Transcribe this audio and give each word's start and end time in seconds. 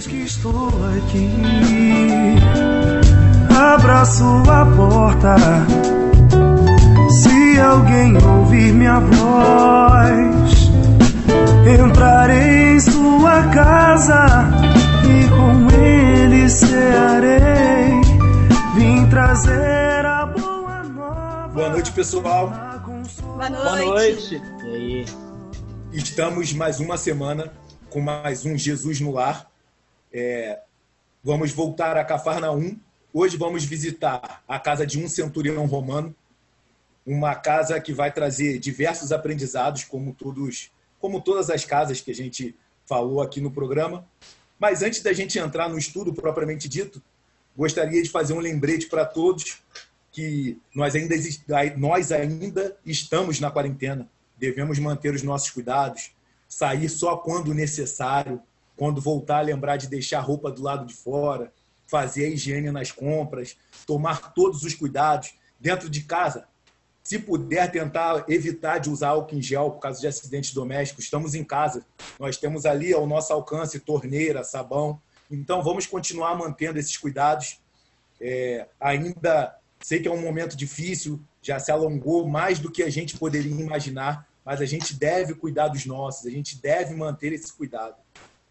Eis 0.00 0.06
que 0.06 0.16
estou 0.22 0.70
aqui, 0.96 1.30
abra 3.54 4.02
sua 4.06 4.64
porta. 4.74 5.36
Se 7.10 7.60
alguém 7.60 8.16
ouvir 8.16 8.72
minha 8.72 8.98
voz, 8.98 10.70
entrarei 11.68 12.76
em 12.76 12.80
sua 12.80 13.46
casa 13.48 14.48
e 15.04 15.28
com 15.28 15.76
ele 15.76 16.48
cearei. 16.48 18.00
Vim 18.76 19.06
trazer 19.10 20.06
a 20.06 20.24
boa 20.24 20.82
nova. 20.82 21.48
Boa 21.52 21.68
noite, 21.68 21.92
pessoal. 21.92 22.48
Boa 22.48 23.50
noite. 23.50 23.62
Boa 23.64 23.84
noite. 23.84 24.42
E 24.64 24.74
aí? 24.74 25.06
Estamos 25.92 26.54
mais 26.54 26.80
uma 26.80 26.96
semana 26.96 27.52
com 27.90 28.00
mais 28.00 28.46
um 28.46 28.56
Jesus 28.56 28.98
no 28.98 29.10
Lar. 29.10 29.49
É, 30.12 30.60
vamos 31.22 31.52
voltar 31.52 31.96
a 31.96 32.04
Cafarnaum. 32.04 32.76
Hoje 33.12 33.36
vamos 33.36 33.64
visitar 33.64 34.42
a 34.46 34.58
casa 34.58 34.86
de 34.86 35.02
um 35.02 35.08
centurião 35.08 35.66
romano, 35.66 36.14
uma 37.06 37.34
casa 37.34 37.80
que 37.80 37.92
vai 37.92 38.12
trazer 38.12 38.58
diversos 38.58 39.12
aprendizados, 39.12 39.84
como 39.84 40.12
todos, 40.12 40.70
como 41.00 41.20
todas 41.20 41.50
as 41.50 41.64
casas 41.64 42.00
que 42.00 42.10
a 42.10 42.14
gente 42.14 42.54
falou 42.86 43.20
aqui 43.20 43.40
no 43.40 43.50
programa. 43.50 44.04
Mas 44.58 44.82
antes 44.82 45.02
da 45.02 45.12
gente 45.12 45.38
entrar 45.38 45.68
no 45.68 45.78
estudo 45.78 46.12
propriamente 46.12 46.68
dito, 46.68 47.02
gostaria 47.56 48.02
de 48.02 48.08
fazer 48.08 48.32
um 48.32 48.40
lembrete 48.40 48.86
para 48.86 49.04
todos 49.04 49.58
que 50.12 50.58
nós 50.74 50.94
ainda, 50.94 51.14
nós 51.76 52.12
ainda 52.12 52.76
estamos 52.84 53.40
na 53.40 53.50
quarentena. 53.50 54.08
Devemos 54.36 54.78
manter 54.78 55.14
os 55.14 55.22
nossos 55.22 55.50
cuidados, 55.50 56.10
sair 56.48 56.88
só 56.88 57.16
quando 57.16 57.54
necessário, 57.54 58.42
quando 58.80 58.98
voltar 58.98 59.42
lembrar 59.42 59.76
de 59.76 59.86
deixar 59.86 60.20
a 60.20 60.22
roupa 60.22 60.50
do 60.50 60.62
lado 60.62 60.86
de 60.86 60.94
fora, 60.94 61.52
fazer 61.86 62.24
a 62.24 62.28
higiene 62.30 62.70
nas 62.70 62.90
compras, 62.90 63.54
tomar 63.86 64.32
todos 64.32 64.62
os 64.62 64.74
cuidados 64.74 65.34
dentro 65.60 65.90
de 65.90 66.02
casa. 66.04 66.48
Se 67.02 67.18
puder 67.18 67.70
tentar 67.70 68.24
evitar 68.26 68.78
de 68.78 68.88
usar 68.88 69.08
álcool 69.08 69.36
em 69.36 69.42
gel 69.42 69.72
por 69.72 69.80
causa 69.80 70.00
de 70.00 70.06
acidentes 70.06 70.54
domésticos, 70.54 71.04
estamos 71.04 71.34
em 71.34 71.44
casa. 71.44 71.84
Nós 72.18 72.38
temos 72.38 72.64
ali 72.64 72.90
ao 72.90 73.06
nosso 73.06 73.34
alcance 73.34 73.78
torneira, 73.80 74.42
sabão. 74.44 74.98
Então 75.30 75.62
vamos 75.62 75.86
continuar 75.86 76.34
mantendo 76.34 76.78
esses 76.78 76.96
cuidados. 76.96 77.60
É, 78.18 78.66
ainda 78.80 79.58
sei 79.78 80.00
que 80.00 80.08
é 80.08 80.10
um 80.10 80.22
momento 80.22 80.56
difícil, 80.56 81.20
já 81.42 81.58
se 81.58 81.70
alongou 81.70 82.26
mais 82.26 82.58
do 82.58 82.72
que 82.72 82.82
a 82.82 82.88
gente 82.88 83.18
poderia 83.18 83.52
imaginar, 83.52 84.26
mas 84.42 84.62
a 84.62 84.64
gente 84.64 84.94
deve 84.94 85.34
cuidar 85.34 85.68
dos 85.68 85.84
nossos, 85.84 86.26
a 86.26 86.30
gente 86.30 86.58
deve 86.62 86.94
manter 86.94 87.30
esse 87.34 87.52
cuidado. 87.52 87.96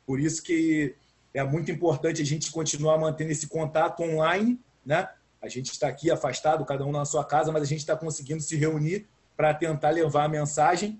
Por 0.09 0.19
isso 0.19 0.41
que 0.41 0.95
é 1.35 1.43
muito 1.43 1.69
importante 1.69 2.19
a 2.19 2.25
gente 2.25 2.51
continuar 2.51 2.97
mantendo 2.97 3.31
esse 3.31 3.45
contato 3.45 4.01
online, 4.01 4.59
né? 4.83 5.07
A 5.39 5.47
gente 5.47 5.71
está 5.71 5.87
aqui 5.87 6.09
afastado, 6.09 6.65
cada 6.65 6.83
um 6.83 6.91
na 6.91 7.05
sua 7.05 7.23
casa, 7.23 7.51
mas 7.51 7.61
a 7.61 7.65
gente 7.67 7.81
está 7.81 7.95
conseguindo 7.95 8.41
se 8.41 8.55
reunir 8.55 9.07
para 9.37 9.53
tentar 9.53 9.91
levar 9.91 10.23
a 10.23 10.27
mensagem, 10.27 10.99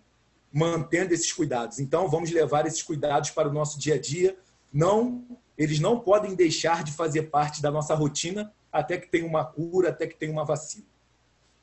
mantendo 0.53 1.11
esses 1.11 1.33
cuidados. 1.33 1.79
Então, 1.79 2.07
vamos 2.07 2.29
levar 2.29 2.67
esses 2.67 2.83
cuidados 2.83 3.31
para 3.31 3.49
o 3.49 3.51
nosso 3.51 3.79
dia 3.79 3.95
a 3.95 3.99
dia. 3.99 4.37
Não, 4.71 5.25
eles 5.57 5.79
não 5.79 5.99
podem 5.99 6.35
deixar 6.35 6.83
de 6.83 6.91
fazer 6.91 7.31
parte 7.31 7.63
da 7.63 7.71
nossa 7.71 7.95
rotina 7.95 8.53
até 8.71 8.95
que 8.95 9.07
tenha 9.07 9.25
uma 9.25 9.43
cura, 9.43 9.89
até 9.89 10.05
que 10.05 10.15
tenha 10.15 10.31
uma 10.31 10.45
vacina. 10.45 10.85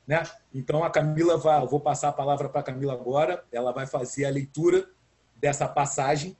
Né? 0.05 0.21
Então 0.53 0.83
a 0.83 0.89
Camila 0.89 1.37
vai, 1.37 1.65
vou 1.65 1.79
passar 1.79 2.09
a 2.09 2.13
palavra 2.13 2.49
para 2.49 2.59
a 2.59 2.63
Camila 2.63 2.91
agora, 2.91 3.41
ela 3.53 3.71
vai 3.71 3.87
fazer 3.87 4.25
a 4.25 4.29
leitura 4.29 4.89
dessa 5.39 5.65
passagem 5.65 6.35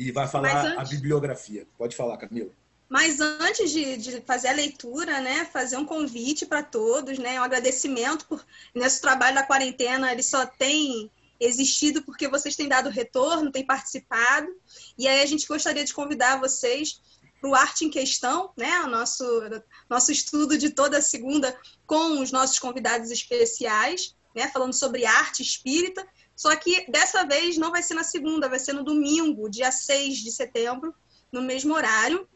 e 0.00 0.10
vai 0.10 0.26
falar 0.26 0.64
antes... 0.64 0.78
a 0.78 0.84
bibliografia. 0.84 1.66
Pode 1.76 1.94
falar, 1.94 2.16
Camila. 2.16 2.50
Mas 2.88 3.20
antes 3.20 3.70
de, 3.70 3.98
de 3.98 4.20
fazer 4.22 4.48
a 4.48 4.52
leitura, 4.52 5.20
né, 5.20 5.44
fazer 5.52 5.76
um 5.76 5.84
convite 5.84 6.46
para 6.46 6.62
todos, 6.62 7.18
né, 7.18 7.38
um 7.38 7.44
agradecimento 7.44 8.26
por 8.26 8.44
nesse 8.74 9.00
trabalho 9.00 9.34
da 9.34 9.42
quarentena, 9.42 10.10
ele 10.10 10.22
só 10.22 10.46
tem 10.46 11.10
existido 11.38 12.02
porque 12.02 12.28
vocês 12.28 12.56
têm 12.56 12.66
dado 12.66 12.88
retorno, 12.88 13.52
têm 13.52 13.64
participado. 13.64 14.48
E 14.98 15.06
aí 15.06 15.22
a 15.22 15.26
gente 15.26 15.46
gostaria 15.46 15.84
de 15.84 15.94
convidar 15.94 16.40
vocês 16.40 17.00
para 17.40 17.50
o 17.50 17.54
Arte 17.54 17.84
em 17.84 17.90
Questão, 17.90 18.50
né? 18.56 18.80
O 18.80 18.86
nosso, 18.88 19.24
nosso 19.88 20.10
estudo 20.10 20.56
de 20.56 20.70
toda 20.70 21.02
segunda 21.02 21.56
com 21.86 22.20
os 22.20 22.32
nossos 22.32 22.58
convidados 22.58 23.10
especiais, 23.10 24.16
né? 24.34 24.48
Falando 24.48 24.72
sobre 24.72 25.04
arte 25.04 25.42
espírita. 25.42 26.06
Só 26.40 26.56
que 26.56 26.90
dessa 26.90 27.22
vez 27.26 27.58
não 27.58 27.70
vai 27.70 27.82
ser 27.82 27.92
na 27.92 28.02
segunda, 28.02 28.48
vai 28.48 28.58
ser 28.58 28.72
no 28.72 28.82
domingo, 28.82 29.50
dia 29.50 29.70
6 29.70 30.16
de 30.16 30.32
setembro, 30.32 30.94
no 31.30 31.42
mesmo 31.42 31.74
horário, 31.74 32.26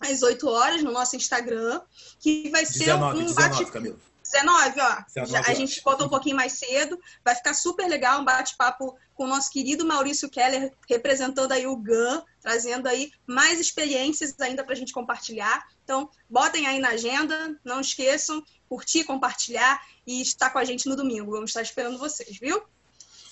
às 0.00 0.20
8 0.20 0.48
horas, 0.48 0.82
no 0.82 0.90
nosso 0.90 1.14
Instagram, 1.14 1.80
que 2.18 2.50
vai 2.50 2.66
ser 2.66 2.86
19, 2.86 3.18
um 3.18 3.26
19, 3.26 3.48
bate... 3.48 3.70
Camila. 3.70 3.96
19, 4.20 4.80
ó. 4.80 4.96
19 5.14 5.32
Já, 5.32 5.40
a 5.48 5.54
gente 5.54 5.80
botou 5.80 6.08
um 6.08 6.10
pouquinho 6.10 6.34
mais 6.34 6.54
cedo. 6.54 6.98
Vai 7.24 7.36
ficar 7.36 7.54
super 7.54 7.86
legal, 7.86 8.20
um 8.20 8.24
bate-papo 8.24 8.98
com 9.14 9.22
o 9.22 9.28
nosso 9.28 9.48
querido 9.52 9.86
Maurício 9.86 10.28
Keller, 10.28 10.72
representando 10.88 11.52
aí 11.52 11.68
o 11.68 11.76
GAN, 11.76 12.24
trazendo 12.42 12.88
aí 12.88 13.12
mais 13.28 13.60
experiências 13.60 14.34
ainda 14.40 14.64
para 14.64 14.72
a 14.72 14.76
gente 14.76 14.92
compartilhar. 14.92 15.64
Então, 15.84 16.10
botem 16.28 16.66
aí 16.66 16.80
na 16.80 16.88
agenda, 16.88 17.56
não 17.64 17.80
esqueçam, 17.80 18.42
curtir, 18.68 19.04
compartilhar 19.04 19.80
e 20.04 20.20
estar 20.20 20.50
com 20.50 20.58
a 20.58 20.64
gente 20.64 20.88
no 20.88 20.96
domingo. 20.96 21.30
Vamos 21.30 21.50
estar 21.50 21.62
esperando 21.62 21.96
vocês, 21.96 22.36
viu? 22.40 22.60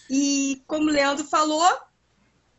E 0.09 0.63
como 0.67 0.89
o 0.89 0.93
Leandro 0.93 1.25
falou, 1.25 1.79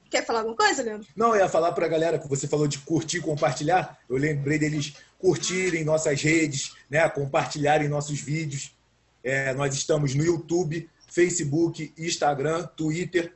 quer 0.10 0.26
falar 0.26 0.40
alguma 0.40 0.56
coisa, 0.56 0.82
Leandro? 0.82 1.08
Não, 1.16 1.36
eu 1.36 1.42
ia 1.42 1.50
falar 1.50 1.72
para 1.74 1.86
a 1.86 1.90
galera 1.90 2.20
que 2.20 2.28
você 2.28 2.48
falou 2.48 2.68
de 2.68 2.80
curtir, 2.80 3.22
compartilhar. 3.22 4.00
Eu 4.10 4.18
lembrei 4.18 4.58
deles 4.58 4.96
curtirem 5.20 5.84
nossas 5.84 6.22
redes, 6.22 6.76
né, 6.90 7.08
compartilharem 7.10 7.88
nossos 7.88 8.20
vídeos. 8.20 8.76
É, 9.24 9.54
nós 9.54 9.74
estamos 9.74 10.14
no 10.14 10.24
YouTube, 10.24 10.90
Facebook, 11.08 11.94
Instagram, 11.98 12.66
Twitter. 12.76 13.34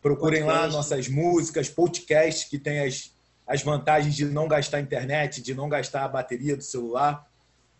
Procurem 0.00 0.42
podcast. 0.42 0.66
lá 0.66 0.76
nossas 0.76 1.08
músicas, 1.08 1.68
podcasts 1.68 2.48
que 2.48 2.58
tem 2.58 2.80
as, 2.80 3.12
as 3.46 3.62
vantagens 3.62 4.14
de 4.14 4.24
não 4.24 4.46
gastar 4.46 4.80
internet, 4.80 5.42
de 5.42 5.54
não 5.54 5.68
gastar 5.68 6.04
a 6.04 6.08
bateria 6.08 6.56
do 6.56 6.62
celular. 6.62 7.26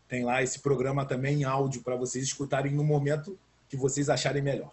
Tem 0.08 0.24
lá 0.24 0.42
esse 0.42 0.58
programa 0.58 1.04
também 1.04 1.42
em 1.42 1.44
áudio 1.44 1.82
para 1.82 1.96
vocês 1.96 2.24
escutarem 2.24 2.72
no 2.72 2.82
momento 2.82 3.38
que 3.68 3.76
vocês 3.76 4.08
acharem 4.08 4.42
melhor. 4.42 4.72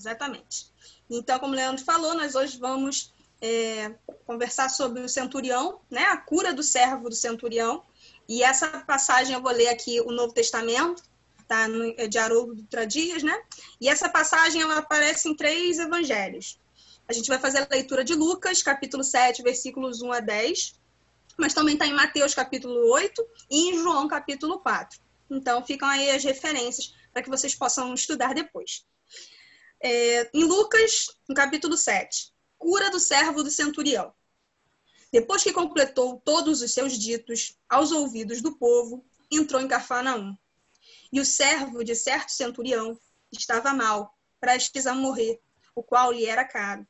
Exatamente. 0.00 0.66
Então, 1.10 1.38
como 1.38 1.52
o 1.52 1.56
Leandro 1.56 1.84
falou, 1.84 2.14
nós 2.14 2.34
hoje 2.34 2.56
vamos 2.56 3.12
é, 3.38 3.94
conversar 4.24 4.70
sobre 4.70 5.02
o 5.02 5.08
centurião, 5.08 5.82
né? 5.90 6.04
A 6.04 6.16
cura 6.16 6.54
do 6.54 6.62
servo 6.62 7.10
do 7.10 7.14
centurião. 7.14 7.82
E 8.26 8.42
essa 8.42 8.66
passagem 8.80 9.34
eu 9.34 9.42
vou 9.42 9.52
ler 9.52 9.68
aqui 9.68 10.00
o 10.00 10.10
Novo 10.10 10.32
Testamento, 10.32 11.02
tá? 11.46 11.68
No, 11.68 11.84
é 11.98 12.06
de 12.06 12.16
Haroldo 12.16 12.54
Dutra 12.54 12.86
Dias, 12.86 13.22
né? 13.22 13.38
E 13.78 13.90
essa 13.90 14.08
passagem 14.08 14.62
ela 14.62 14.78
aparece 14.78 15.28
em 15.28 15.36
três 15.36 15.78
evangelhos. 15.78 16.58
A 17.06 17.12
gente 17.12 17.28
vai 17.28 17.38
fazer 17.38 17.58
a 17.58 17.68
leitura 17.70 18.02
de 18.02 18.14
Lucas, 18.14 18.62
capítulo 18.62 19.04
7, 19.04 19.42
versículos 19.42 20.00
1 20.00 20.12
a 20.12 20.20
10, 20.20 20.80
mas 21.36 21.52
também 21.52 21.74
está 21.74 21.86
em 21.86 21.92
Mateus, 21.92 22.34
capítulo 22.34 22.90
8, 22.90 23.26
e 23.50 23.68
em 23.68 23.78
João, 23.78 24.08
capítulo 24.08 24.60
4. 24.60 24.98
Então, 25.30 25.62
ficam 25.62 25.88
aí 25.88 26.10
as 26.10 26.24
referências 26.24 26.94
para 27.12 27.22
que 27.22 27.28
vocês 27.28 27.54
possam 27.54 27.92
estudar 27.92 28.32
depois. 28.32 28.88
É, 29.82 30.30
em 30.34 30.44
Lucas, 30.44 31.06
no 31.26 31.34
capítulo 31.34 31.76
7, 31.76 32.32
cura 32.58 32.90
do 32.90 33.00
servo 33.00 33.42
do 33.42 33.50
centurião. 33.50 34.12
Depois 35.10 35.42
que 35.42 35.52
completou 35.52 36.20
todos 36.24 36.60
os 36.60 36.72
seus 36.72 36.98
ditos 36.98 37.58
aos 37.68 37.90
ouvidos 37.90 38.42
do 38.42 38.56
povo, 38.56 39.04
entrou 39.30 39.60
em 39.60 39.66
Cafarnaum. 39.66 40.36
E 41.12 41.18
o 41.18 41.24
servo 41.24 41.82
de 41.82 41.94
certo 41.94 42.30
centurião 42.30 43.00
estava 43.32 43.72
mal, 43.72 44.16
prestes 44.38 44.86
a 44.86 44.94
morrer, 44.94 45.40
o 45.74 45.82
qual 45.82 46.12
lhe 46.12 46.26
era 46.26 46.44
caro. 46.44 46.86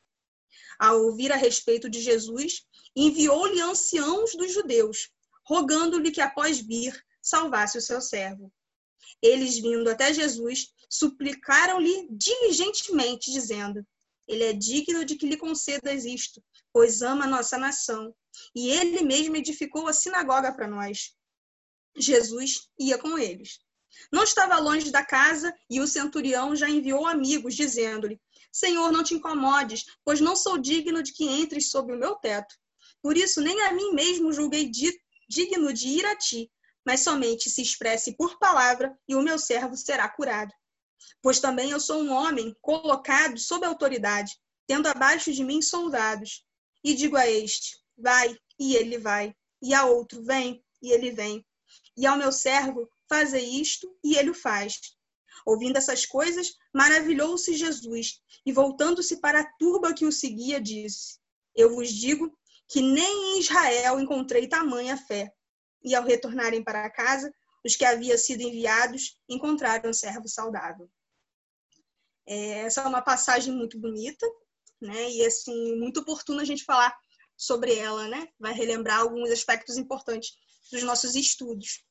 Ao 0.77 1.01
ouvir 1.01 1.31
a 1.31 1.37
respeito 1.37 1.89
de 1.89 2.01
Jesus, 2.01 2.67
enviou-lhe 2.95 3.61
anciãos 3.61 4.35
dos 4.35 4.51
judeus, 4.51 5.09
rogando-lhe 5.45 6.11
que 6.11 6.21
após 6.21 6.59
vir 6.59 7.01
salvasse 7.21 7.77
o 7.77 7.81
seu 7.81 8.01
servo. 8.01 8.51
Eles, 9.21 9.59
vindo 9.59 9.89
até 9.89 10.13
Jesus, 10.13 10.67
suplicaram-lhe 10.89 12.07
diligentemente, 12.11 13.31
dizendo: 13.31 13.85
ele 14.27 14.43
é 14.43 14.53
digno 14.53 15.03
de 15.03 15.15
que 15.15 15.27
lhe 15.27 15.35
concedas 15.35 16.05
isto, 16.05 16.41
pois 16.71 17.01
ama 17.01 17.25
a 17.25 17.27
nossa 17.27 17.57
nação. 17.57 18.15
E 18.55 18.69
ele 18.69 19.01
mesmo 19.03 19.35
edificou 19.35 19.87
a 19.87 19.93
sinagoga 19.93 20.53
para 20.53 20.67
nós. 20.67 21.13
Jesus 21.97 22.69
ia 22.79 22.97
com 22.97 23.17
eles. 23.17 23.59
Não 24.09 24.23
estava 24.23 24.57
longe 24.57 24.89
da 24.89 25.05
casa 25.05 25.53
e 25.69 25.81
o 25.81 25.87
centurião 25.87 26.55
já 26.55 26.69
enviou 26.69 27.05
amigos, 27.05 27.55
dizendo-lhe: 27.55 28.21
Senhor, 28.53 28.89
não 28.91 29.03
te 29.03 29.13
incomodes, 29.13 29.83
pois 30.05 30.21
não 30.21 30.35
sou 30.35 30.57
digno 30.57 31.03
de 31.03 31.11
que 31.11 31.25
entres 31.25 31.69
sob 31.69 31.93
o 31.93 31.99
meu 31.99 32.15
teto. 32.15 32.55
Por 33.01 33.17
isso, 33.17 33.41
nem 33.41 33.61
a 33.63 33.73
mim 33.73 33.91
mesmo 33.93 34.31
julguei 34.31 34.71
digno 35.27 35.73
de 35.73 35.87
ir 35.89 36.05
a 36.05 36.15
ti, 36.15 36.49
mas 36.85 37.01
somente 37.01 37.49
se 37.49 37.61
expresse 37.61 38.15
por 38.15 38.37
palavra 38.39 38.97
e 39.07 39.15
o 39.15 39.21
meu 39.21 39.37
servo 39.37 39.75
será 39.75 40.07
curado 40.09 40.51
pois 41.21 41.39
também 41.39 41.71
eu 41.71 41.79
sou 41.79 42.01
um 42.01 42.11
homem 42.11 42.55
colocado 42.61 43.37
sob 43.39 43.65
autoridade, 43.65 44.37
tendo 44.67 44.87
abaixo 44.87 45.31
de 45.31 45.43
mim 45.43 45.61
soldados. 45.61 46.45
e 46.83 46.93
digo 46.93 47.15
a 47.15 47.29
este: 47.29 47.77
vai, 47.97 48.35
e 48.59 48.75
ele 48.75 48.97
vai, 48.97 49.35
e 49.61 49.73
a 49.73 49.85
outro: 49.85 50.23
vem, 50.23 50.63
e 50.81 50.91
ele 50.91 51.11
vem. 51.11 51.45
E 51.95 52.05
ao 52.05 52.17
meu 52.17 52.31
servo: 52.31 52.89
faze 53.07 53.39
isto, 53.39 53.95
e 54.03 54.15
ele 54.17 54.31
o 54.31 54.35
faz. 54.35 54.79
Ouvindo 55.45 55.77
essas 55.77 56.05
coisas, 56.05 56.53
maravilhou-se 56.73 57.55
Jesus 57.55 58.21
e, 58.45 58.51
voltando-se 58.51 59.19
para 59.19 59.41
a 59.41 59.51
turba 59.57 59.93
que 59.93 60.05
o 60.05 60.11
seguia, 60.11 60.59
disse: 60.59 61.19
Eu 61.55 61.75
vos 61.75 61.89
digo 61.89 62.35
que 62.67 62.81
nem 62.81 63.35
em 63.35 63.39
Israel 63.39 63.99
encontrei 63.99 64.47
tamanha 64.47 64.97
fé. 64.97 65.31
E 65.83 65.95
ao 65.95 66.03
retornarem 66.03 66.63
para 66.63 66.89
casa, 66.89 67.33
os 67.65 67.75
que 67.75 67.85
haviam 67.85 68.17
sido 68.17 68.41
enviados 68.41 69.17
encontraram 69.29 69.89
o 69.89 69.93
servo 69.93 70.27
saudável. 70.27 70.89
É, 72.27 72.61
essa 72.61 72.81
é 72.81 72.87
uma 72.87 73.01
passagem 73.01 73.53
muito 73.53 73.79
bonita, 73.79 74.25
né? 74.79 75.09
E 75.11 75.25
assim 75.25 75.75
muito 75.77 76.01
oportuna 76.01 76.41
a 76.41 76.45
gente 76.45 76.63
falar 76.63 76.95
sobre 77.35 77.75
ela, 77.75 78.07
né? 78.07 78.27
Vai 78.39 78.53
relembrar 78.53 78.99
alguns 78.99 79.29
aspectos 79.31 79.77
importantes 79.77 80.31
dos 80.71 80.83
nossos 80.83 81.15
estudos. 81.15 81.83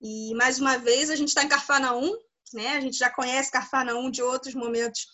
E 0.00 0.34
mais 0.34 0.58
uma 0.58 0.76
vez 0.78 1.10
a 1.10 1.16
gente 1.16 1.28
está 1.28 1.44
em 1.44 1.48
Carfanaum, 1.48 2.12
né? 2.52 2.76
A 2.76 2.80
gente 2.80 2.96
já 2.96 3.08
conhece 3.08 3.50
Carfanaum 3.50 4.10
de 4.10 4.22
outros 4.22 4.54
momentos 4.54 5.06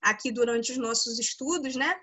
aqui 0.00 0.32
durante 0.32 0.72
os 0.72 0.78
nossos 0.78 1.18
estudos, 1.18 1.76
né? 1.76 1.98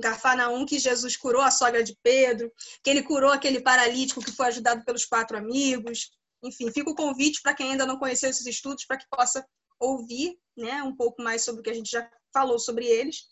Carfanaum 0.00 0.66
que 0.66 0.78
Jesus 0.78 1.16
curou 1.16 1.42
a 1.42 1.50
sogra 1.50 1.82
de 1.82 1.96
Pedro, 2.02 2.52
que 2.82 2.90
ele 2.90 3.02
curou 3.02 3.30
aquele 3.30 3.60
paralítico 3.60 4.24
que 4.24 4.32
foi 4.32 4.46
ajudado 4.46 4.84
pelos 4.84 5.04
quatro 5.04 5.36
amigos. 5.36 6.10
Enfim, 6.42 6.70
fica 6.72 6.90
o 6.90 6.94
convite 6.94 7.40
para 7.42 7.54
quem 7.54 7.72
ainda 7.72 7.86
não 7.86 7.98
conheceu 7.98 8.28
esses 8.30 8.46
estudos 8.46 8.84
para 8.84 8.98
que 8.98 9.06
possa 9.08 9.46
ouvir, 9.78 10.36
né, 10.56 10.82
um 10.82 10.94
pouco 10.94 11.22
mais 11.22 11.44
sobre 11.44 11.60
o 11.60 11.64
que 11.64 11.70
a 11.70 11.74
gente 11.74 11.90
já 11.90 12.08
falou 12.32 12.58
sobre 12.58 12.86
eles. 12.86 13.24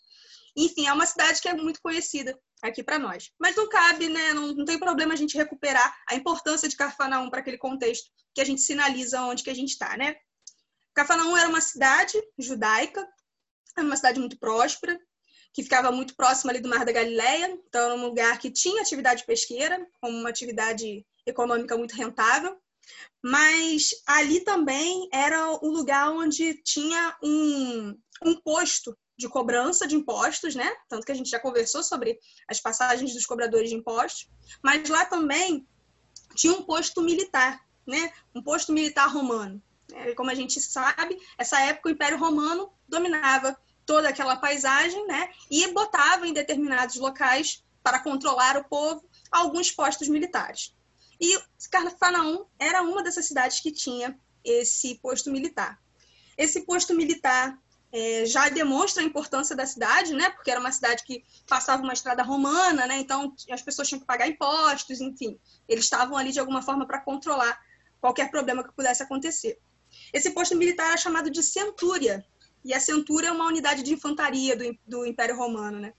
Enfim, 0.55 0.87
é 0.87 0.93
uma 0.93 1.05
cidade 1.05 1.41
que 1.41 1.49
é 1.49 1.53
muito 1.53 1.81
conhecida 1.81 2.39
aqui 2.61 2.83
para 2.83 2.99
nós. 2.99 3.31
Mas 3.39 3.55
não 3.55 3.67
cabe, 3.67 4.07
né? 4.07 4.33
Não, 4.33 4.53
não, 4.53 4.65
tem 4.65 4.79
problema 4.79 5.13
a 5.13 5.17
gente 5.17 5.35
recuperar 5.35 5.95
a 6.09 6.15
importância 6.15 6.69
de 6.69 6.75
Carfanaum 6.75 7.29
para 7.29 7.39
aquele 7.39 7.57
contexto 7.57 8.09
que 8.33 8.41
a 8.41 8.45
gente 8.45 8.61
sinaliza 8.61 9.21
onde 9.21 9.43
que 9.43 9.49
a 9.49 9.55
gente 9.55 9.71
está, 9.71 9.97
né? 9.97 10.15
Cafarnaum 10.93 11.35
era 11.35 11.49
uma 11.49 11.61
cidade 11.61 12.13
judaica, 12.37 13.05
era 13.75 13.85
uma 13.85 13.95
cidade 13.95 14.19
muito 14.19 14.37
próspera, 14.37 14.99
que 15.53 15.63
ficava 15.63 15.91
muito 15.91 16.15
próxima 16.15 16.51
ali 16.51 16.59
do 16.59 16.67
Mar 16.67 16.83
da 16.83 16.91
Galileia, 16.91 17.47
então 17.67 17.81
era 17.81 17.95
um 17.95 18.05
lugar 18.05 18.39
que 18.39 18.49
tinha 18.49 18.81
atividade 18.81 19.23
pesqueira, 19.23 19.85
como 20.01 20.17
uma 20.17 20.29
atividade 20.29 21.05
econômica 21.25 21.77
muito 21.77 21.95
rentável, 21.95 22.57
mas 23.23 23.91
ali 24.07 24.41
também 24.41 25.07
era 25.13 25.51
o 25.63 25.69
lugar 25.69 26.09
onde 26.09 26.55
tinha 26.63 27.15
um, 27.23 27.97
um 28.25 28.35
posto 28.41 28.97
de 29.17 29.29
cobrança 29.29 29.87
de 29.87 29.95
impostos, 29.95 30.55
né? 30.55 30.69
Tanto 30.89 31.05
que 31.05 31.11
a 31.11 31.15
gente 31.15 31.29
já 31.29 31.39
conversou 31.39 31.83
sobre 31.83 32.19
as 32.47 32.59
passagens 32.59 33.13
dos 33.13 33.25
cobradores 33.25 33.69
de 33.69 33.75
impostos, 33.75 34.27
mas 34.61 34.89
lá 34.89 35.05
também 35.05 35.67
tinha 36.35 36.53
um 36.53 36.63
posto 36.63 37.01
militar, 37.01 37.63
né? 37.85 38.11
Um 38.33 38.41
posto 38.41 38.73
militar 38.73 39.07
romano. 39.07 39.61
É, 39.93 40.15
como 40.15 40.31
a 40.31 40.35
gente 40.35 40.59
sabe, 40.59 41.17
essa 41.37 41.59
época 41.61 41.89
o 41.89 41.91
Império 41.91 42.17
Romano 42.17 42.73
dominava 42.87 43.55
toda 43.85 44.09
aquela 44.09 44.35
paisagem, 44.35 45.05
né? 45.07 45.29
E 45.49 45.67
botava 45.71 46.27
em 46.27 46.33
determinados 46.33 46.95
locais 46.95 47.63
para 47.81 47.99
controlar 47.99 48.57
o 48.57 48.63
povo 48.63 49.03
alguns 49.31 49.71
postos 49.71 50.07
militares. 50.07 50.73
E 51.19 51.39
Carfanaum 51.69 52.45
era 52.59 52.81
uma 52.81 53.03
dessas 53.03 53.25
cidades 53.25 53.59
que 53.59 53.71
tinha 53.71 54.17
esse 54.43 54.95
posto 54.95 55.31
militar. 55.31 55.79
Esse 56.37 56.61
posto 56.65 56.93
militar 56.93 57.57
é, 57.91 58.25
já 58.25 58.49
demonstra 58.49 59.03
a 59.03 59.05
importância 59.05 59.55
da 59.55 59.65
cidade, 59.65 60.13
né? 60.13 60.29
Porque 60.31 60.49
era 60.49 60.59
uma 60.59 60.71
cidade 60.71 61.03
que 61.03 61.23
passava 61.47 61.83
uma 61.83 61.93
estrada 61.93 62.23
romana, 62.23 62.87
né? 62.87 62.97
Então 62.99 63.35
as 63.51 63.61
pessoas 63.61 63.87
tinham 63.87 63.99
que 63.99 64.07
pagar 64.07 64.27
impostos, 64.27 64.99
enfim. 64.99 65.39
Eles 65.67 65.83
estavam 65.83 66.17
ali 66.17 66.31
de 66.31 66.39
alguma 66.39 66.61
forma 66.61 66.87
para 66.87 66.99
controlar 66.99 67.59
qualquer 68.01 68.31
problema 68.31 68.63
que 68.63 68.73
pudesse 68.73 69.03
acontecer. 69.03 69.59
Esse 70.11 70.31
posto 70.31 70.55
militar 70.55 70.93
é 70.93 70.97
chamado 70.97 71.29
de 71.29 71.43
centúria, 71.43 72.25
e 72.63 72.73
a 72.73 72.79
centúria 72.79 73.27
é 73.27 73.31
uma 73.31 73.47
unidade 73.47 73.83
de 73.83 73.93
infantaria 73.93 74.55
do, 74.55 74.77
do 74.87 75.05
Império 75.05 75.35
Romano, 75.35 75.79
né? 75.79 75.93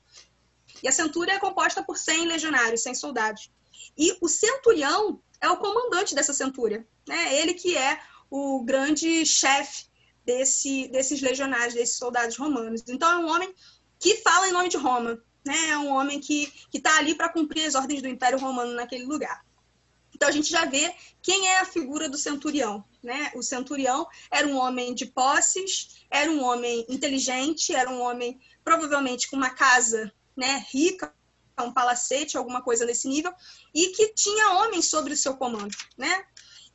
E 0.82 0.88
a 0.88 0.92
centúria 0.92 1.32
é 1.32 1.38
composta 1.38 1.82
por 1.82 1.96
100 1.96 2.26
legionários, 2.26 2.82
100 2.82 2.94
soldados. 2.94 3.50
E 3.96 4.16
o 4.20 4.28
centurião 4.28 5.20
é 5.40 5.48
o 5.48 5.56
comandante 5.56 6.14
dessa 6.14 6.32
centúria, 6.32 6.86
né? 7.06 7.34
Ele 7.38 7.54
que 7.54 7.76
é 7.76 8.00
o 8.30 8.64
grande 8.64 9.24
chefe 9.24 9.86
desse, 10.24 10.88
desses 10.88 11.20
legionários, 11.20 11.74
desses 11.74 11.96
soldados 11.96 12.36
romanos. 12.36 12.82
Então 12.88 13.10
é 13.10 13.18
um 13.18 13.28
homem 13.30 13.54
que 13.98 14.16
fala 14.16 14.48
em 14.48 14.52
nome 14.52 14.68
de 14.68 14.76
Roma, 14.76 15.22
né? 15.44 15.70
É 15.70 15.78
um 15.78 15.90
homem 15.90 16.18
que 16.18 16.52
está 16.72 16.98
ali 16.98 17.14
para 17.14 17.28
cumprir 17.28 17.66
as 17.66 17.74
ordens 17.74 18.02
do 18.02 18.08
Império 18.08 18.38
Romano 18.38 18.74
naquele 18.74 19.04
lugar. 19.04 19.44
Então 20.14 20.28
a 20.28 20.32
gente 20.32 20.50
já 20.50 20.64
vê 20.64 20.94
quem 21.20 21.48
é 21.48 21.60
a 21.60 21.64
figura 21.64 22.08
do 22.08 22.16
centurião. 22.16 22.84
Né? 23.02 23.32
O 23.34 23.42
centurião 23.42 24.06
era 24.30 24.46
um 24.46 24.56
homem 24.56 24.94
de 24.94 25.06
posses, 25.06 26.04
era 26.10 26.30
um 26.30 26.42
homem 26.42 26.86
inteligente, 26.88 27.74
era 27.74 27.90
um 27.90 28.00
homem 28.00 28.40
provavelmente 28.64 29.28
com 29.28 29.36
uma 29.36 29.50
casa 29.50 30.12
né, 30.36 30.64
rica, 30.70 31.14
um 31.60 31.72
palacete, 31.72 32.36
alguma 32.36 32.62
coisa 32.62 32.84
nesse 32.84 33.06
nível, 33.08 33.32
e 33.72 33.88
que 33.88 34.12
tinha 34.14 34.54
homens 34.54 34.86
sobre 34.86 35.12
o 35.12 35.16
seu 35.16 35.36
comando. 35.36 35.74
Né? 35.96 36.24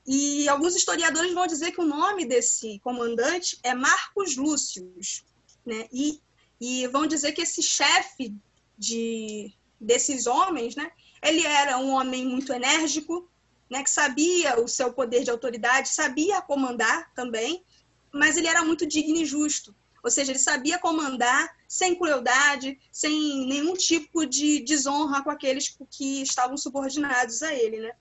E 0.06 0.47
alguns 0.47 0.75
historiadores 0.75 1.33
vão 1.33 1.47
dizer 1.47 1.71
que 1.71 1.81
o 1.81 1.85
nome 1.85 2.25
desse 2.25 2.80
comandante 2.80 3.59
é 3.63 3.74
Marcos 3.74 4.38
Lúcius. 4.38 5.24
Né? 5.65 5.88
E, 5.92 6.21
e 6.59 6.88
vão 6.88 7.06
dizer 7.06 7.33
que 7.33 7.42
esse 7.42 7.62
chefe 7.62 8.35
de, 8.77 9.53
desses 9.80 10.25
homens, 10.25 10.75
né, 10.75 10.92
ele 11.21 11.45
era 11.45 11.77
um 11.77 11.92
homem 11.92 12.25
muito 12.25 12.54
enérgico, 12.54 13.30
né, 13.69 13.83
que 13.83 13.89
sabia 13.89 14.60
o 14.60 14.68
seu 14.68 14.92
poder 14.92 15.24
de 15.24 15.30
autoridade, 15.30 15.89
sabia 15.89 16.42
comandar 16.42 17.13
também, 17.13 17.63
mas 18.12 18.36
ele 18.36 18.48
era 18.48 18.63
muito 18.63 18.86
digno 18.86 19.18
e 19.18 19.25
justo. 19.25 19.75
Ou 20.04 20.10
seja, 20.10 20.31
ele 20.31 20.39
sabia 20.39 20.80
comandar 20.80 21.56
sem 21.68 21.94
crueldade, 21.95 22.80
sem 22.92 23.45
nenhum 23.48 23.74
tipo 23.74 24.25
de 24.25 24.62
desonra 24.63 25.24
com 25.24 25.30
aqueles 25.30 25.77
que 25.92 26.21
estavam 26.21 26.57
subordinados 26.57 27.44
a 27.44 27.54
ele, 27.54 27.80
né? 27.80 27.92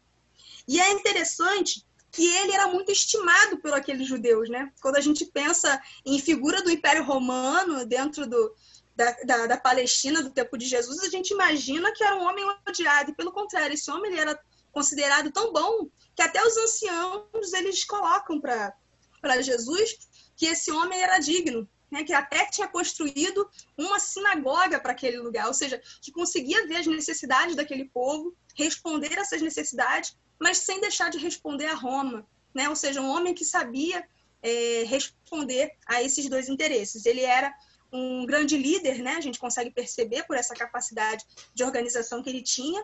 E 0.66 0.80
é 0.80 0.92
interessante 0.92 1.84
que 2.10 2.24
ele 2.24 2.52
era 2.52 2.68
muito 2.68 2.90
estimado 2.90 3.58
por 3.58 3.72
aqueles 3.74 4.06
judeus, 4.06 4.48
né? 4.48 4.72
Quando 4.80 4.96
a 4.96 5.00
gente 5.00 5.26
pensa 5.26 5.80
em 6.06 6.18
figura 6.18 6.62
do 6.62 6.70
Império 6.70 7.04
Romano 7.04 7.84
dentro 7.84 8.26
do, 8.26 8.54
da, 8.98 9.16
da, 9.24 9.46
da, 9.46 9.56
Palestina 9.56 10.20
do 10.20 10.30
tempo 10.30 10.58
de 10.58 10.66
Jesus, 10.66 10.98
a 11.04 11.08
gente 11.08 11.30
imagina 11.30 11.92
que 11.92 12.02
era 12.02 12.16
um 12.16 12.24
homem 12.26 12.44
odiado. 12.68 13.12
E 13.12 13.14
pelo 13.14 13.30
contrário, 13.30 13.74
esse 13.74 13.88
homem 13.88 14.10
ele 14.10 14.20
era 14.20 14.38
considerado 14.72 15.30
tão 15.30 15.52
bom 15.52 15.88
que 16.16 16.22
até 16.22 16.44
os 16.44 16.56
anciãos 16.56 17.52
eles 17.52 17.84
colocam 17.84 18.40
para 18.40 19.40
Jesus 19.40 19.96
que 20.36 20.46
esse 20.46 20.72
homem 20.72 21.00
era 21.00 21.20
digno, 21.20 21.68
né, 21.90 22.02
que 22.02 22.12
até 22.12 22.46
tinha 22.46 22.66
construído 22.66 23.48
uma 23.76 24.00
sinagoga 24.00 24.80
para 24.80 24.92
aquele 24.92 25.18
lugar, 25.18 25.46
ou 25.46 25.54
seja, 25.54 25.80
que 26.02 26.10
conseguia 26.10 26.66
ver 26.66 26.76
as 26.76 26.86
necessidades 26.86 27.54
daquele 27.54 27.84
povo, 27.84 28.36
responder 28.56 29.16
essas 29.16 29.40
necessidades, 29.40 30.16
mas 30.40 30.58
sem 30.58 30.80
deixar 30.80 31.08
de 31.08 31.18
responder 31.18 31.66
a 31.66 31.74
Roma, 31.74 32.26
né? 32.52 32.68
ou 32.68 32.76
seja, 32.76 33.00
um 33.00 33.08
homem 33.08 33.34
que 33.34 33.44
sabia 33.44 34.04
é, 34.42 34.84
responder 34.86 35.72
a 35.86 36.02
esses 36.02 36.28
dois 36.28 36.48
interesses. 36.48 37.06
Ele 37.06 37.22
era 37.22 37.52
um 37.92 38.26
grande 38.26 38.56
líder, 38.56 39.02
né? 39.02 39.12
a 39.12 39.20
gente 39.20 39.38
consegue 39.38 39.70
perceber 39.70 40.24
por 40.24 40.36
essa 40.36 40.54
capacidade 40.54 41.24
de 41.54 41.64
organização 41.64 42.22
que 42.22 42.28
ele 42.28 42.42
tinha, 42.42 42.82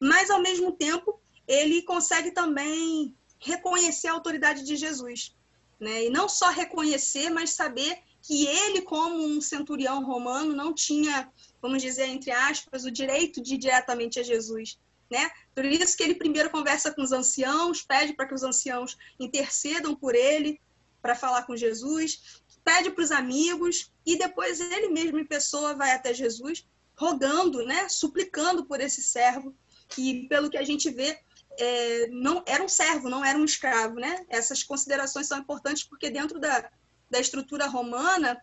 mas 0.00 0.30
ao 0.30 0.40
mesmo 0.40 0.72
tempo 0.72 1.20
ele 1.46 1.82
consegue 1.82 2.30
também 2.30 3.14
reconhecer 3.38 4.08
a 4.08 4.12
autoridade 4.12 4.64
de 4.64 4.76
Jesus, 4.76 5.34
né? 5.78 6.04
E 6.04 6.10
não 6.10 6.28
só 6.28 6.50
reconhecer, 6.50 7.30
mas 7.30 7.50
saber 7.50 7.98
que 8.22 8.46
ele, 8.46 8.82
como 8.82 9.24
um 9.24 9.40
centurião 9.40 10.04
romano, 10.04 10.54
não 10.54 10.74
tinha, 10.74 11.30
vamos 11.62 11.80
dizer 11.80 12.06
entre 12.06 12.30
aspas, 12.30 12.84
o 12.84 12.90
direito 12.90 13.40
de 13.40 13.54
ir 13.54 13.58
diretamente 13.58 14.18
a 14.18 14.22
Jesus, 14.22 14.78
né? 15.10 15.30
Por 15.54 15.64
isso 15.64 15.96
que 15.96 16.02
ele 16.02 16.14
primeiro 16.14 16.50
conversa 16.50 16.92
com 16.92 17.02
os 17.02 17.12
anciãos, 17.12 17.82
pede 17.82 18.12
para 18.12 18.26
que 18.26 18.34
os 18.34 18.42
anciãos 18.42 18.96
intercedam 19.18 19.94
por 19.94 20.14
ele 20.14 20.60
para 21.00 21.14
falar 21.14 21.44
com 21.44 21.56
Jesus, 21.56 22.42
pede 22.68 22.90
para 22.90 23.02
os 23.02 23.10
amigos 23.10 23.90
e 24.04 24.18
depois 24.18 24.60
ele 24.60 24.88
mesmo 24.88 25.18
em 25.18 25.24
pessoa 25.24 25.74
vai 25.74 25.92
até 25.92 26.12
Jesus, 26.12 26.66
rogando, 26.94 27.64
né, 27.64 27.88
suplicando 27.88 28.66
por 28.66 28.78
esse 28.78 29.02
servo 29.02 29.56
que, 29.88 30.28
pelo 30.28 30.50
que 30.50 30.58
a 30.58 30.64
gente 30.64 30.90
vê, 30.90 31.18
é, 31.58 32.08
não 32.08 32.42
era 32.46 32.62
um 32.62 32.68
servo, 32.68 33.08
não 33.08 33.24
era 33.24 33.38
um 33.38 33.44
escravo, 33.44 33.94
né? 33.94 34.26
Essas 34.28 34.62
considerações 34.62 35.26
são 35.26 35.38
importantes 35.38 35.82
porque 35.82 36.10
dentro 36.10 36.38
da, 36.38 36.70
da 37.10 37.18
estrutura 37.18 37.66
romana, 37.66 38.38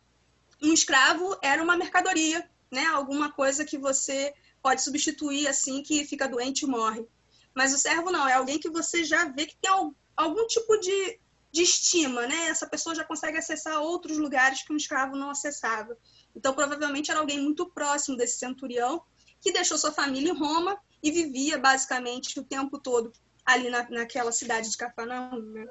um 0.59 0.73
escravo 0.73 1.37
era 1.43 1.61
uma 1.61 1.77
mercadoria, 1.77 2.49
né? 2.71 2.83
Alguma 2.87 3.31
coisa 3.31 3.63
que 3.63 3.77
você 3.77 4.33
pode 4.59 4.81
substituir 4.81 5.47
assim 5.47 5.83
que 5.83 6.03
fica 6.03 6.27
doente 6.27 6.63
e 6.63 6.67
morre. 6.67 7.05
Mas 7.53 7.75
o 7.75 7.77
servo 7.77 8.11
não, 8.11 8.27
é 8.27 8.33
alguém 8.33 8.59
que 8.59 8.71
você 8.71 9.03
já 9.03 9.25
vê 9.25 9.45
que 9.45 9.55
tem 9.61 9.71
algum 10.17 10.47
tipo 10.47 10.77
de, 10.79 11.19
de 11.55 11.61
estima, 11.61 12.27
né? 12.27 12.47
Essa 12.47 12.67
pessoa 12.67 12.93
já 12.93 13.05
consegue 13.05 13.37
acessar 13.37 13.81
outros 13.81 14.17
lugares 14.17 14.61
que 14.61 14.73
um 14.73 14.75
escravo 14.75 15.15
não 15.15 15.29
acessava. 15.29 15.97
Então, 16.35 16.53
provavelmente 16.53 17.09
era 17.09 17.21
alguém 17.21 17.39
muito 17.39 17.71
próximo 17.71 18.17
desse 18.17 18.37
centurião 18.39 19.01
que 19.39 19.53
deixou 19.53 19.77
sua 19.77 19.93
família 19.93 20.31
em 20.31 20.37
Roma 20.37 20.77
e 21.01 21.09
vivia 21.11 21.57
basicamente 21.57 22.37
o 22.37 22.43
tempo 22.43 22.77
todo 22.77 23.13
ali 23.45 23.69
na, 23.69 23.89
naquela 23.89 24.33
cidade 24.33 24.69
de 24.69 24.75
Cafarnaum. 24.75 25.39
Né? 25.53 25.65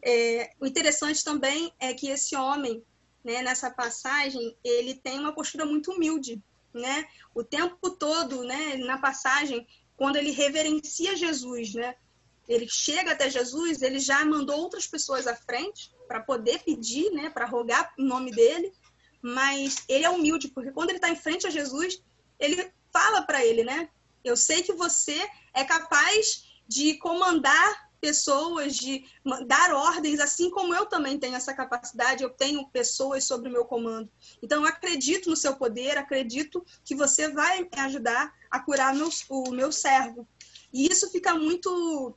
É, 0.00 0.52
o 0.60 0.66
interessante 0.66 1.24
também 1.24 1.74
é 1.80 1.92
que 1.92 2.08
esse 2.08 2.36
homem, 2.36 2.80
né, 3.24 3.42
nessa 3.42 3.68
passagem, 3.68 4.56
ele 4.62 4.94
tem 4.94 5.18
uma 5.18 5.34
postura 5.34 5.66
muito 5.66 5.90
humilde, 5.90 6.40
né? 6.72 7.04
O 7.34 7.42
tempo 7.42 7.90
todo, 7.90 8.44
né, 8.44 8.76
na 8.76 8.96
passagem, 8.96 9.66
quando 9.96 10.14
ele 10.14 10.30
reverencia 10.30 11.16
Jesus, 11.16 11.74
né? 11.74 11.96
Ele 12.50 12.68
chega 12.68 13.12
até 13.12 13.30
Jesus, 13.30 13.80
ele 13.80 14.00
já 14.00 14.24
mandou 14.24 14.58
outras 14.58 14.86
pessoas 14.86 15.26
à 15.26 15.36
frente 15.36 15.92
para 16.08 16.20
poder 16.20 16.58
pedir, 16.64 17.10
né, 17.12 17.30
para 17.30 17.46
rogar 17.46 17.92
em 17.96 18.04
nome 18.04 18.32
dele, 18.32 18.72
mas 19.22 19.84
ele 19.88 20.04
é 20.04 20.10
humilde, 20.10 20.48
porque 20.48 20.72
quando 20.72 20.90
ele 20.90 20.98
está 20.98 21.08
em 21.08 21.16
frente 21.16 21.46
a 21.46 21.50
Jesus, 21.50 22.02
ele 22.38 22.72
fala 22.92 23.22
para 23.22 23.44
ele, 23.44 23.62
né? 23.62 23.88
Eu 24.24 24.36
sei 24.36 24.62
que 24.62 24.72
você 24.72 25.18
é 25.54 25.64
capaz 25.64 26.44
de 26.66 26.98
comandar 26.98 27.90
pessoas, 28.00 28.76
de 28.76 29.04
dar 29.46 29.74
ordens, 29.74 30.18
assim 30.18 30.50
como 30.50 30.74
eu 30.74 30.86
também 30.86 31.18
tenho 31.18 31.36
essa 31.36 31.54
capacidade, 31.54 32.22
eu 32.22 32.30
tenho 32.30 32.66
pessoas 32.68 33.24
sob 33.24 33.48
o 33.48 33.52
meu 33.52 33.64
comando. 33.64 34.10
Então, 34.42 34.62
eu 34.62 34.66
acredito 34.66 35.28
no 35.28 35.36
seu 35.36 35.54
poder, 35.56 35.98
acredito 35.98 36.64
que 36.84 36.94
você 36.94 37.28
vai 37.28 37.62
me 37.62 37.80
ajudar 37.80 38.32
a 38.50 38.58
curar 38.58 38.94
meu, 38.94 39.10
o 39.28 39.50
meu 39.52 39.70
servo. 39.70 40.26
E 40.72 40.90
isso 40.90 41.10
fica 41.10 41.34
muito, 41.34 42.16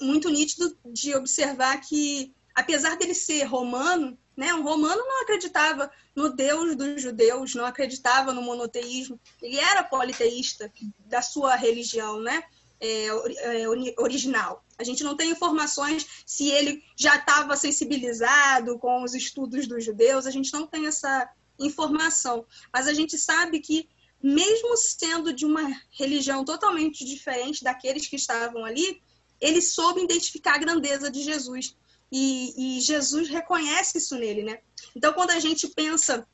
muito 0.00 0.28
nítido 0.28 0.76
de 0.92 1.14
observar 1.14 1.80
que, 1.80 2.34
apesar 2.54 2.96
dele 2.96 3.14
ser 3.14 3.44
romano, 3.44 4.18
né, 4.36 4.52
um 4.54 4.62
romano 4.62 5.02
não 5.06 5.22
acreditava 5.22 5.90
no 6.14 6.28
Deus 6.28 6.76
dos 6.76 7.00
judeus, 7.00 7.54
não 7.54 7.64
acreditava 7.64 8.32
no 8.32 8.42
monoteísmo, 8.42 9.18
ele 9.40 9.58
era 9.58 9.82
politeísta 9.82 10.70
da 11.06 11.22
sua 11.22 11.56
religião, 11.56 12.20
né? 12.20 12.42
É, 12.78 13.06
é, 13.06 13.68
original. 13.98 14.62
A 14.78 14.84
gente 14.84 15.02
não 15.02 15.16
tem 15.16 15.30
informações 15.30 16.06
se 16.26 16.50
ele 16.50 16.82
já 16.94 17.16
estava 17.16 17.56
sensibilizado 17.56 18.78
com 18.78 19.02
os 19.02 19.14
estudos 19.14 19.66
dos 19.66 19.82
judeus, 19.82 20.26
a 20.26 20.30
gente 20.30 20.52
não 20.52 20.66
tem 20.66 20.86
essa 20.86 21.26
informação. 21.58 22.44
Mas 22.70 22.86
a 22.86 22.92
gente 22.92 23.16
sabe 23.16 23.60
que, 23.60 23.88
mesmo 24.22 24.76
sendo 24.76 25.32
de 25.32 25.46
uma 25.46 25.66
religião 25.90 26.44
totalmente 26.44 27.02
diferente 27.02 27.64
daqueles 27.64 28.06
que 28.06 28.16
estavam 28.16 28.62
ali, 28.62 29.00
ele 29.40 29.60
soube 29.60 30.02
identificar 30.02 30.54
a 30.54 30.58
grandeza 30.58 31.10
de 31.10 31.22
Jesus. 31.22 31.76
E, 32.10 32.78
e 32.78 32.80
Jesus 32.80 33.28
reconhece 33.28 33.98
isso 33.98 34.16
nele, 34.16 34.42
né? 34.42 34.60
Então, 34.94 35.12
quando 35.12 35.30
a 35.30 35.40
gente 35.40 35.68
pensa 35.68 36.26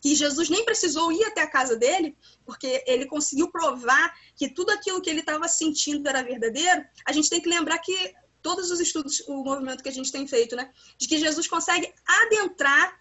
que 0.00 0.14
Jesus 0.14 0.48
nem 0.48 0.64
precisou 0.64 1.12
ir 1.12 1.22
até 1.24 1.42
a 1.42 1.50
casa 1.50 1.76
dele, 1.76 2.16
porque 2.46 2.82
ele 2.86 3.06
conseguiu 3.06 3.50
provar 3.50 4.14
que 4.34 4.48
tudo 4.48 4.70
aquilo 4.70 5.00
que 5.02 5.10
ele 5.10 5.20
estava 5.20 5.46
sentindo 5.48 6.08
era 6.08 6.22
verdadeiro, 6.22 6.84
a 7.06 7.12
gente 7.12 7.28
tem 7.28 7.40
que 7.40 7.48
lembrar 7.48 7.78
que 7.78 8.14
todos 8.40 8.70
os 8.70 8.80
estudos, 8.80 9.20
o 9.28 9.44
movimento 9.44 9.82
que 9.82 9.88
a 9.88 9.92
gente 9.92 10.10
tem 10.10 10.26
feito, 10.26 10.56
né, 10.56 10.70
de 10.98 11.06
que 11.06 11.18
Jesus 11.18 11.46
consegue 11.46 11.92
adentrar 12.04 13.00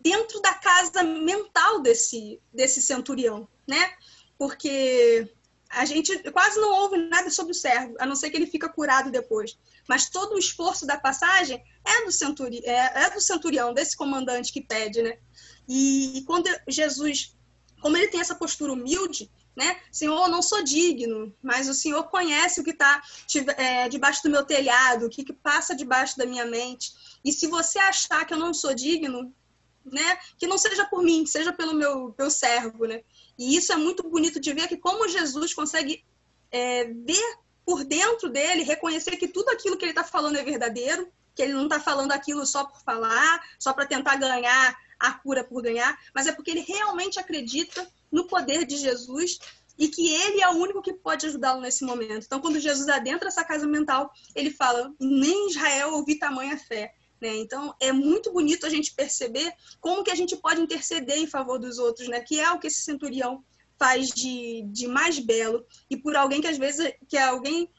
dentro 0.00 0.40
da 0.40 0.54
casa 0.54 1.02
mental 1.02 1.80
desse 1.80 2.40
desse 2.52 2.80
centurião, 2.80 3.48
né? 3.66 3.92
Porque 4.38 5.28
a 5.70 5.84
gente 5.84 6.18
quase 6.30 6.58
não 6.60 6.72
ouve 6.82 6.96
nada 6.96 7.30
sobre 7.30 7.52
o 7.52 7.54
servo, 7.54 7.94
a 7.98 8.06
não 8.06 8.16
ser 8.16 8.30
que 8.30 8.36
ele 8.36 8.46
fica 8.46 8.68
curado 8.68 9.10
depois. 9.10 9.58
Mas 9.88 10.08
todo 10.08 10.34
o 10.34 10.38
esforço 10.38 10.86
da 10.86 10.98
passagem 10.98 11.62
é 11.84 12.04
do, 12.04 12.12
centuri, 12.12 12.60
é, 12.64 13.04
é 13.04 13.10
do 13.10 13.20
centurião, 13.20 13.72
desse 13.72 13.96
comandante 13.96 14.52
que 14.52 14.60
pede, 14.60 15.02
né? 15.02 15.18
E, 15.68 16.18
e, 16.18 16.24
quando 16.24 16.48
Jesus, 16.68 17.34
como 17.80 17.96
ele 17.96 18.08
tem 18.08 18.20
essa 18.20 18.34
postura 18.34 18.72
humilde, 18.72 19.30
né? 19.56 19.80
Senhor, 19.90 20.28
não 20.28 20.42
sou 20.42 20.62
digno, 20.62 21.34
mas 21.42 21.68
o 21.68 21.74
Senhor 21.74 22.04
conhece 22.04 22.60
o 22.60 22.64
que 22.64 22.70
está 22.70 23.02
é, 23.56 23.88
debaixo 23.88 24.22
do 24.22 24.30
meu 24.30 24.44
telhado, 24.44 25.06
o 25.06 25.10
que, 25.10 25.24
que 25.24 25.32
passa 25.32 25.74
debaixo 25.74 26.16
da 26.18 26.26
minha 26.26 26.44
mente. 26.44 26.92
E 27.24 27.32
se 27.32 27.46
você 27.46 27.78
achar 27.78 28.24
que 28.24 28.34
eu 28.34 28.38
não 28.38 28.52
sou 28.52 28.74
digno, 28.74 29.32
né? 29.84 30.18
Que 30.38 30.46
não 30.46 30.58
seja 30.58 30.84
por 30.84 31.02
mim, 31.02 31.24
seja 31.26 31.52
pelo 31.52 31.74
meu, 31.74 32.14
meu 32.18 32.30
servo, 32.30 32.86
né? 32.86 33.02
E 33.38 33.56
isso 33.56 33.72
é 33.72 33.76
muito 33.76 34.02
bonito 34.02 34.40
de 34.40 34.52
ver 34.52 34.68
que 34.68 34.76
como 34.76 35.08
Jesus 35.08 35.52
consegue 35.52 36.04
é, 36.50 36.84
ver 36.84 37.38
por 37.64 37.84
dentro 37.84 38.28
dele, 38.28 38.62
reconhecer 38.62 39.16
que 39.16 39.28
tudo 39.28 39.50
aquilo 39.50 39.76
que 39.76 39.84
ele 39.84 39.92
está 39.92 40.04
falando 40.04 40.36
é 40.36 40.44
verdadeiro, 40.44 41.10
que 41.34 41.42
ele 41.42 41.52
não 41.52 41.64
está 41.64 41.80
falando 41.80 42.12
aquilo 42.12 42.46
só 42.46 42.64
por 42.64 42.80
falar, 42.80 43.42
só 43.58 43.72
para 43.72 43.86
tentar 43.86 44.16
ganhar 44.16 44.76
a 44.98 45.12
cura 45.12 45.44
por 45.44 45.62
ganhar, 45.62 45.98
mas 46.14 46.26
é 46.26 46.32
porque 46.32 46.50
ele 46.50 46.60
realmente 46.60 47.18
acredita 47.18 47.86
no 48.10 48.26
poder 48.26 48.64
de 48.64 48.76
Jesus 48.76 49.38
e 49.78 49.88
que 49.88 50.08
ele 50.08 50.40
é 50.40 50.48
o 50.48 50.56
único 50.56 50.80
que 50.80 50.94
pode 50.94 51.26
ajudá-lo 51.26 51.60
nesse 51.60 51.84
momento. 51.84 52.24
Então, 52.24 52.40
quando 52.40 52.58
Jesus 52.58 52.88
adentra 52.88 53.28
essa 53.28 53.44
casa 53.44 53.66
mental, 53.66 54.10
ele 54.34 54.50
fala: 54.50 54.90
nem 54.98 55.48
Israel 55.48 55.92
ouvi 55.92 56.18
tamanha 56.18 56.56
fé. 56.56 56.94
Né? 57.20 57.36
Então, 57.36 57.74
é 57.80 57.92
muito 57.92 58.32
bonito 58.32 58.66
a 58.66 58.70
gente 58.70 58.94
perceber 58.94 59.52
como 59.80 60.04
que 60.04 60.10
a 60.10 60.14
gente 60.14 60.36
pode 60.36 60.60
interceder 60.60 61.18
em 61.18 61.26
favor 61.26 61.58
dos 61.58 61.78
outros, 61.78 62.08
né? 62.08 62.20
que 62.20 62.38
é 62.38 62.50
o 62.50 62.58
que 62.58 62.66
esse 62.66 62.82
centurião 62.82 63.42
faz 63.78 64.08
de, 64.08 64.62
de 64.66 64.86
mais 64.86 65.18
belo 65.18 65.64
e 65.88 65.96
por 65.96 66.16
alguém 66.16 66.40
que 66.40 66.46
às 66.46 66.58
vezes 66.58 66.92
que 67.08 67.16
alguém 67.16 67.70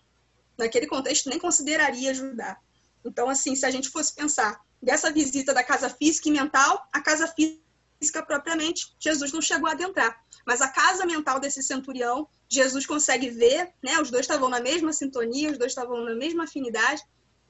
naquele 0.58 0.88
contexto 0.88 1.30
nem 1.30 1.40
consideraria 1.40 2.12
ajudar. 2.12 2.60
Então, 3.06 3.30
assim, 3.30 3.56
se 3.56 3.66
a 3.66 3.72
gente 3.72 3.90
fosse 3.90 4.14
pensar 4.14 4.60
dessa 4.82 5.12
visita 5.12 5.54
da 5.54 5.64
casa 5.64 5.90
física 5.90 6.30
e 6.30 6.32
mental, 6.32 6.88
a 6.92 7.02
casa 7.02 7.28
física 7.28 8.24
propriamente, 8.26 8.96
Jesus 9.00 9.32
não 9.32 9.42
chegou 9.42 9.70
a 9.70 9.72
adentrar. 9.72 10.20
Mas 10.46 10.62
a 10.62 10.68
casa 10.68 11.06
mental 11.06 11.40
desse 11.40 11.62
centurião, 11.64 12.28
Jesus 12.50 12.86
consegue 12.86 13.30
ver, 13.30 13.74
né? 13.84 14.00
Os 14.00 14.10
dois 14.10 14.22
estavam 14.22 14.50
na 14.50 14.60
mesma 14.60 14.94
sintonia, 14.94 15.52
os 15.52 15.58
dois 15.58 15.72
estavam 15.72 16.04
na 16.04 16.16
mesma 16.16 16.46
afinidade, 16.46 17.02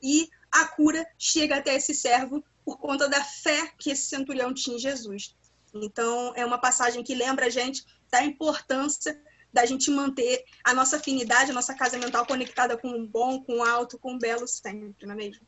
e 0.01 0.29
a 0.51 0.68
cura 0.68 1.06
chega 1.18 1.58
até 1.58 1.75
esse 1.75 1.94
servo 1.94 2.44
por 2.63 2.77
conta 2.77 3.08
da 3.08 3.24
fé 3.24 3.72
que 3.77 3.92
esse 3.92 4.08
centurião 4.08 4.54
tinha 4.54 4.75
em 4.75 4.80
Jesus. 4.80 5.36
Então, 5.74 6.34
é 6.36 6.46
uma 6.46 6.58
passagem 6.58 7.04
que 7.04 7.16
lembra 7.16 7.46
a 7.46 7.50
gente 7.50 7.86
da 8.10 8.24
importância 8.24 9.20
da 9.51 9.66
gente 9.66 9.89
manter 9.89 10.46
a 10.63 10.74
nossa 10.74 10.98
afinidade, 10.98 11.51
a 11.51 11.54
nossa 11.54 11.74
casa 11.74 11.98
mental 11.98 12.25
conectada 12.25 12.77
com 12.77 12.89
o 12.89 13.08
bom, 13.08 13.42
com 13.44 13.60
o 13.60 13.63
alto, 13.63 13.98
com 13.98 14.16
o 14.16 14.20
belo 14.20 14.48
sempre, 14.48 15.06
não 15.06 15.13
é 15.13 15.18
mesmo? 15.18 15.46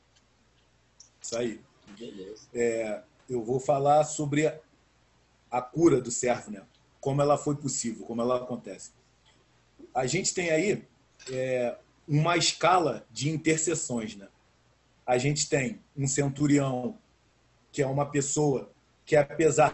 Isso 1.22 1.38
aí. 1.38 1.62
É, 2.53 3.03
eu 3.29 3.44
vou 3.44 3.60
falar 3.60 4.03
sobre 4.06 4.48
a, 4.48 4.58
a 5.51 5.62
cura 5.62 6.00
do 6.00 6.10
servo, 6.10 6.51
né? 6.51 6.63
Como 7.00 7.22
ela 7.22 7.38
foi 7.38 7.56
possível, 7.56 8.06
como 8.06 8.22
ela 8.22 8.38
acontece. 8.38 8.91
A 9.94 10.08
gente 10.08 10.34
tem 10.34 10.50
aí 10.50 10.88
é, 11.29 11.77
uma 12.08 12.38
escala 12.38 13.06
de 13.12 13.29
intercessões, 13.29 14.15
né? 14.15 14.27
A 15.10 15.18
gente 15.18 15.50
tem 15.50 15.80
um 15.98 16.06
centurião 16.06 16.96
que 17.72 17.82
é 17.82 17.88
uma 17.88 18.06
pessoa 18.06 18.70
que, 19.04 19.16
apesar 19.16 19.72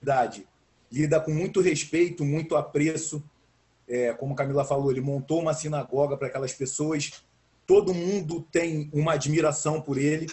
idade, 0.00 0.48
lida 0.92 1.20
com 1.20 1.32
muito 1.32 1.60
respeito, 1.60 2.24
muito 2.24 2.54
apreço. 2.54 3.20
É, 3.88 4.12
como 4.12 4.36
Camila 4.36 4.64
falou, 4.64 4.92
ele 4.92 5.00
montou 5.00 5.40
uma 5.40 5.54
sinagoga 5.54 6.16
para 6.16 6.28
aquelas 6.28 6.52
pessoas. 6.52 7.24
Todo 7.66 7.92
mundo 7.92 8.46
tem 8.52 8.88
uma 8.92 9.14
admiração 9.14 9.80
por 9.82 9.98
ele. 9.98 10.28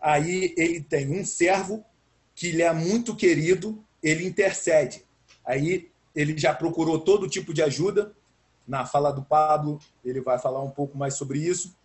Aí 0.00 0.54
ele 0.56 0.80
tem 0.80 1.10
um 1.10 1.24
servo 1.24 1.84
que 2.36 2.52
lhe 2.52 2.62
é 2.62 2.72
muito 2.72 3.16
querido, 3.16 3.84
ele 4.00 4.28
intercede. 4.28 5.04
Aí 5.44 5.90
ele 6.14 6.38
já 6.38 6.54
procurou 6.54 7.00
todo 7.00 7.28
tipo 7.28 7.52
de 7.52 7.64
ajuda. 7.64 8.14
Na 8.64 8.86
fala 8.86 9.10
do 9.10 9.24
Pablo, 9.24 9.80
ele 10.04 10.20
vai 10.20 10.38
falar 10.38 10.62
um 10.62 10.70
pouco 10.70 10.96
mais 10.96 11.14
sobre 11.14 11.40
isso. 11.40 11.76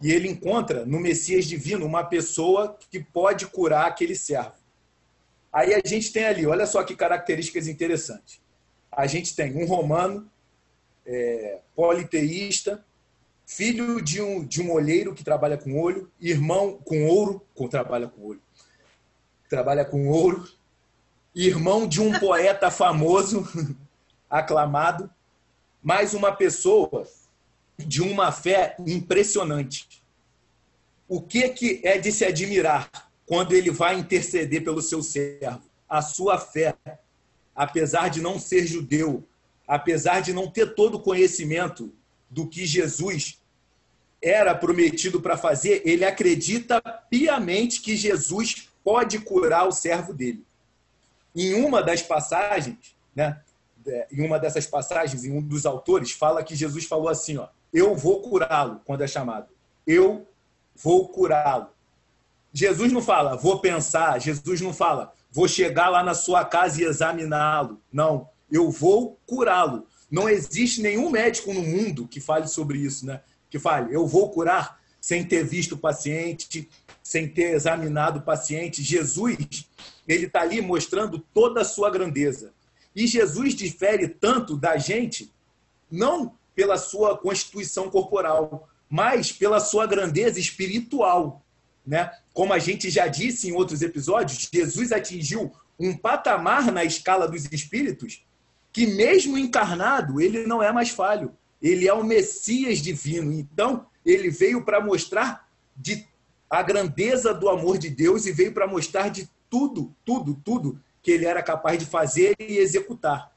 E 0.00 0.12
ele 0.12 0.28
encontra 0.28 0.84
no 0.84 1.00
Messias 1.00 1.46
divino 1.46 1.86
uma 1.86 2.04
pessoa 2.04 2.78
que 2.90 3.00
pode 3.00 3.46
curar 3.46 3.86
aquele 3.86 4.14
servo. 4.14 4.56
Aí 5.52 5.72
a 5.74 5.80
gente 5.84 6.12
tem 6.12 6.26
ali, 6.26 6.46
olha 6.46 6.66
só 6.66 6.82
que 6.84 6.94
características 6.94 7.66
interessantes. 7.66 8.40
A 8.92 9.06
gente 9.06 9.34
tem 9.34 9.56
um 9.56 9.66
romano, 9.66 10.30
é, 11.06 11.60
politeísta, 11.74 12.84
filho 13.46 14.02
de 14.02 14.20
um, 14.20 14.44
de 14.44 14.60
um 14.60 14.72
olheiro 14.72 15.14
que 15.14 15.24
trabalha 15.24 15.56
com 15.56 15.80
olho, 15.80 16.10
irmão 16.20 16.78
com 16.84 17.06
ouro, 17.06 17.40
com, 17.54 17.68
trabalha 17.68 18.08
com 18.08 18.22
olho, 18.26 18.42
trabalha 19.48 19.84
com 19.84 20.08
ouro, 20.08 20.46
irmão 21.34 21.86
de 21.86 22.00
um 22.00 22.18
poeta 22.18 22.70
famoso, 22.70 23.46
aclamado, 24.28 25.08
mais 25.82 26.12
uma 26.12 26.32
pessoa 26.32 27.06
de 27.78 28.02
uma 28.02 28.32
fé 28.32 28.76
impressionante. 28.86 30.02
O 31.08 31.20
que, 31.20 31.48
que 31.50 31.80
é 31.84 31.98
de 31.98 32.10
se 32.10 32.24
admirar 32.24 32.90
quando 33.24 33.52
ele 33.52 33.70
vai 33.70 33.98
interceder 33.98 34.64
pelo 34.64 34.82
seu 34.82 35.02
servo? 35.02 35.62
A 35.88 36.02
sua 36.02 36.38
fé, 36.38 36.74
apesar 37.54 38.08
de 38.08 38.20
não 38.20 38.38
ser 38.38 38.66
judeu, 38.66 39.24
apesar 39.66 40.20
de 40.20 40.32
não 40.32 40.50
ter 40.50 40.74
todo 40.74 40.96
o 40.96 41.02
conhecimento 41.02 41.92
do 42.28 42.46
que 42.46 42.66
Jesus 42.66 43.40
era 44.20 44.54
prometido 44.54 45.20
para 45.20 45.36
fazer, 45.36 45.82
ele 45.84 46.04
acredita 46.04 46.80
piamente 47.08 47.80
que 47.80 47.96
Jesus 47.96 48.68
pode 48.82 49.20
curar 49.20 49.68
o 49.68 49.72
servo 49.72 50.12
dele. 50.12 50.44
Em 51.34 51.54
uma 51.54 51.82
das 51.82 52.02
passagens 52.02 52.96
né, 53.14 53.40
é, 53.86 54.06
em 54.10 54.24
uma 54.24 54.38
dessas 54.38 54.66
passagens, 54.66 55.24
em 55.24 55.32
um 55.32 55.40
dos 55.40 55.64
autores, 55.64 56.10
fala 56.10 56.42
que 56.42 56.54
Jesus 56.54 56.84
falou 56.84 57.08
assim: 57.08 57.36
ó, 57.38 57.48
Eu 57.76 57.94
vou 57.94 58.22
curá-lo, 58.22 58.80
quando 58.86 59.02
é 59.02 59.06
chamado. 59.06 59.48
Eu 59.86 60.26
vou 60.74 61.10
curá-lo. 61.10 61.68
Jesus 62.50 62.90
não 62.90 63.02
fala, 63.02 63.36
vou 63.36 63.60
pensar. 63.60 64.18
Jesus 64.18 64.62
não 64.62 64.72
fala, 64.72 65.12
vou 65.30 65.46
chegar 65.46 65.90
lá 65.90 66.02
na 66.02 66.14
sua 66.14 66.42
casa 66.42 66.80
e 66.80 66.86
examiná-lo. 66.86 67.78
Não, 67.92 68.30
eu 68.50 68.70
vou 68.70 69.20
curá-lo. 69.26 69.86
Não 70.10 70.26
existe 70.26 70.80
nenhum 70.80 71.10
médico 71.10 71.52
no 71.52 71.60
mundo 71.60 72.08
que 72.08 72.18
fale 72.18 72.48
sobre 72.48 72.78
isso, 72.78 73.04
né? 73.04 73.20
Que 73.50 73.58
fale, 73.58 73.94
eu 73.94 74.06
vou 74.06 74.30
curar 74.30 74.80
sem 74.98 75.22
ter 75.22 75.44
visto 75.44 75.72
o 75.72 75.78
paciente, 75.78 76.70
sem 77.02 77.28
ter 77.28 77.54
examinado 77.54 78.20
o 78.20 78.22
paciente. 78.22 78.82
Jesus, 78.82 79.68
ele 80.08 80.24
está 80.24 80.40
ali 80.40 80.62
mostrando 80.62 81.18
toda 81.18 81.60
a 81.60 81.64
sua 81.64 81.90
grandeza. 81.90 82.54
E 82.94 83.06
Jesus 83.06 83.54
difere 83.54 84.08
tanto 84.08 84.56
da 84.56 84.78
gente, 84.78 85.30
não 85.90 86.34
pela 86.56 86.78
sua 86.78 87.18
constituição 87.18 87.90
corporal, 87.90 88.68
mas 88.88 89.30
pela 89.30 89.60
sua 89.60 89.86
grandeza 89.86 90.40
espiritual. 90.40 91.44
Né? 91.86 92.10
Como 92.32 92.52
a 92.52 92.58
gente 92.58 92.90
já 92.90 93.06
disse 93.06 93.48
em 93.48 93.52
outros 93.52 93.82
episódios, 93.82 94.48
Jesus 94.52 94.90
atingiu 94.90 95.52
um 95.78 95.94
patamar 95.96 96.72
na 96.72 96.82
escala 96.82 97.28
dos 97.28 97.44
espíritos 97.52 98.24
que, 98.72 98.86
mesmo 98.86 99.38
encarnado, 99.38 100.20
ele 100.20 100.46
não 100.46 100.62
é 100.62 100.72
mais 100.72 100.88
falho. 100.88 101.36
Ele 101.60 101.86
é 101.86 101.92
o 101.92 102.02
Messias 102.02 102.78
divino. 102.78 103.32
Então, 103.32 103.86
ele 104.04 104.30
veio 104.30 104.64
para 104.64 104.80
mostrar 104.80 105.48
de 105.76 106.06
a 106.48 106.62
grandeza 106.62 107.34
do 107.34 107.48
amor 107.48 107.76
de 107.76 107.90
Deus 107.90 108.24
e 108.24 108.32
veio 108.32 108.52
para 108.52 108.66
mostrar 108.66 109.08
de 109.08 109.28
tudo, 109.50 109.94
tudo, 110.04 110.34
tudo 110.44 110.80
que 111.02 111.10
ele 111.10 111.26
era 111.26 111.42
capaz 111.42 111.78
de 111.78 111.84
fazer 111.84 112.34
e 112.38 112.58
executar. 112.58 113.32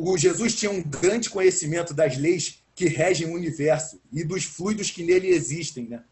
O 0.00 0.16
Jesus 0.16 0.54
tinha 0.54 0.70
um 0.70 0.80
grande 0.80 1.28
conhecimento 1.28 1.92
das 1.92 2.16
leis 2.16 2.62
que 2.72 2.86
regem 2.86 3.28
o 3.28 3.34
universo 3.34 4.00
e 4.12 4.22
dos 4.22 4.44
fluidos 4.44 4.92
que 4.92 5.02
nele 5.02 5.26
existem, 5.26 5.88
né? 5.88 6.04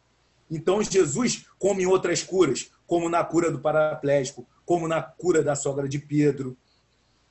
Então 0.50 0.82
Jesus, 0.82 1.46
como 1.56 1.80
em 1.80 1.86
outras 1.86 2.24
curas, 2.24 2.68
como 2.84 3.08
na 3.08 3.22
cura 3.22 3.48
do 3.48 3.60
paraplégico, 3.60 4.44
como 4.64 4.88
na 4.88 5.00
cura 5.00 5.40
da 5.40 5.54
sogra 5.54 5.88
de 5.88 6.00
Pedro, 6.00 6.56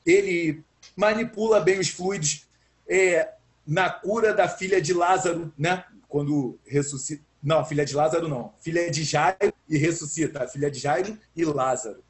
ele 0.06 0.64
manipula 0.96 1.60
bem 1.60 1.78
os 1.78 1.90
fluidos. 1.90 2.48
É, 2.88 3.34
na 3.68 3.90
cura 3.90 4.34
da 4.34 4.48
filha 4.48 4.82
de 4.82 4.94
Lázaro, 4.94 5.52
né? 5.58 5.84
Quando 6.08 6.58
ressuscita. 6.66 7.22
Não, 7.44 7.66
filha 7.66 7.84
de 7.84 7.94
Lázaro 7.94 8.30
não. 8.30 8.54
Filha 8.62 8.90
de 8.90 9.04
Jairo 9.04 9.54
e 9.68 9.78
ressuscita. 9.78 10.48
Filha 10.48 10.72
de 10.72 10.80
Jairo 10.80 11.18
e 11.36 11.44
Lázaro. 11.44 12.02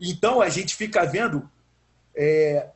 Então 0.00 0.40
a 0.40 0.48
gente 0.48 0.74
fica 0.74 1.04
vendo 1.04 1.48
é, 2.16 2.70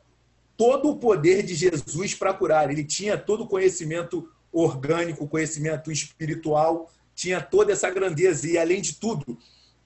todo 0.57 0.91
o 0.91 0.97
poder 0.97 1.43
de 1.43 1.55
Jesus 1.55 2.15
para 2.15 2.35
curar. 2.35 2.71
Ele 2.71 2.85
tinha 2.85 3.19
todo 3.19 3.45
o 3.45 3.49
conhecimento 3.49 4.29
orgânico, 4.53 5.27
conhecimento 5.27 5.91
espiritual, 5.91 6.91
tinha 7.15 7.41
toda 7.41 7.73
essa 7.73 7.91
grandeza 7.91 8.49
e, 8.49 8.57
além 8.57 8.81
de 8.81 8.95
tudo, 8.95 9.37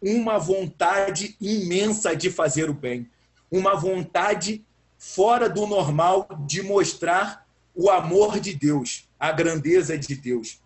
uma 0.01 0.39
vontade 0.39 1.37
imensa 1.41 2.15
de 2.15 2.31
fazer 2.31 2.71
o 2.71 2.75
bem, 2.75 3.09
uma 3.51 3.75
vontade 3.75 4.65
fora 4.99 5.49
do 5.49 5.67
normal 5.67 6.29
de 6.47 6.63
mostrar 6.63 7.47
o 7.75 7.91
amor 7.91 8.41
de 8.41 8.55
Deus, 8.55 9.09
a 9.19 9.33
grandeza 9.33 9.97
de 9.97 10.15
Deus. 10.15 10.61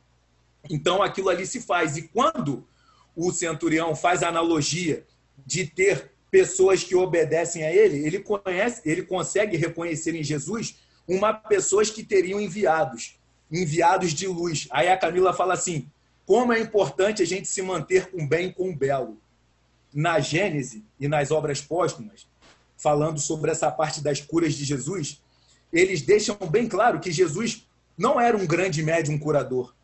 Então 0.71 1.03
aquilo 1.03 1.29
ali 1.29 1.47
se 1.47 1.61
faz. 1.61 1.97
E 1.97 2.03
quando 2.09 2.67
o 3.15 3.31
centurião 3.31 3.95
faz 3.95 4.23
a 4.23 4.29
analogia 4.29 5.07
de 5.45 5.67
ter 5.67 6.12
pessoas 6.33 6.83
que 6.83 6.97
obedecem 6.97 7.63
a 7.63 7.71
ele, 7.71 8.07
ele 8.07 8.19
conhece, 8.19 8.81
ele 8.87 9.03
consegue 9.03 9.55
reconhecer 9.59 10.15
em 10.15 10.23
Jesus 10.23 10.79
uma 11.07 11.35
pessoas 11.35 11.91
que 11.91 12.03
teriam 12.03 12.41
enviados, 12.41 13.21
enviados 13.51 14.15
de 14.15 14.27
luz. 14.27 14.67
Aí 14.71 14.89
a 14.89 14.97
Camila 14.97 15.35
fala 15.35 15.53
assim: 15.53 15.87
como 16.25 16.55
é 16.55 16.59
importante 16.59 17.23
a 17.23 17.27
gente 17.27 17.47
se 17.47 17.61
manter 17.61 18.11
com 18.11 18.27
bem 18.27 18.51
com 18.51 18.75
belo. 18.75 19.21
Na 19.93 20.21
Gênese 20.21 20.83
e 20.99 21.07
nas 21.07 21.31
obras 21.31 21.61
póstumas, 21.61 22.27
falando 22.79 23.21
sobre 23.21 23.51
essa 23.51 23.71
parte 23.71 24.01
das 24.01 24.23
curas 24.23 24.55
de 24.55 24.65
Jesus, 24.65 25.21
eles 25.71 26.01
deixam 26.01 26.35
bem 26.51 26.67
claro 26.67 26.99
que 26.99 27.13
Jesus 27.13 27.69
não 27.99 28.19
era 28.19 28.35
um 28.35 28.47
grande 28.47 28.83
médium 28.83 29.19
curador. 29.19 29.75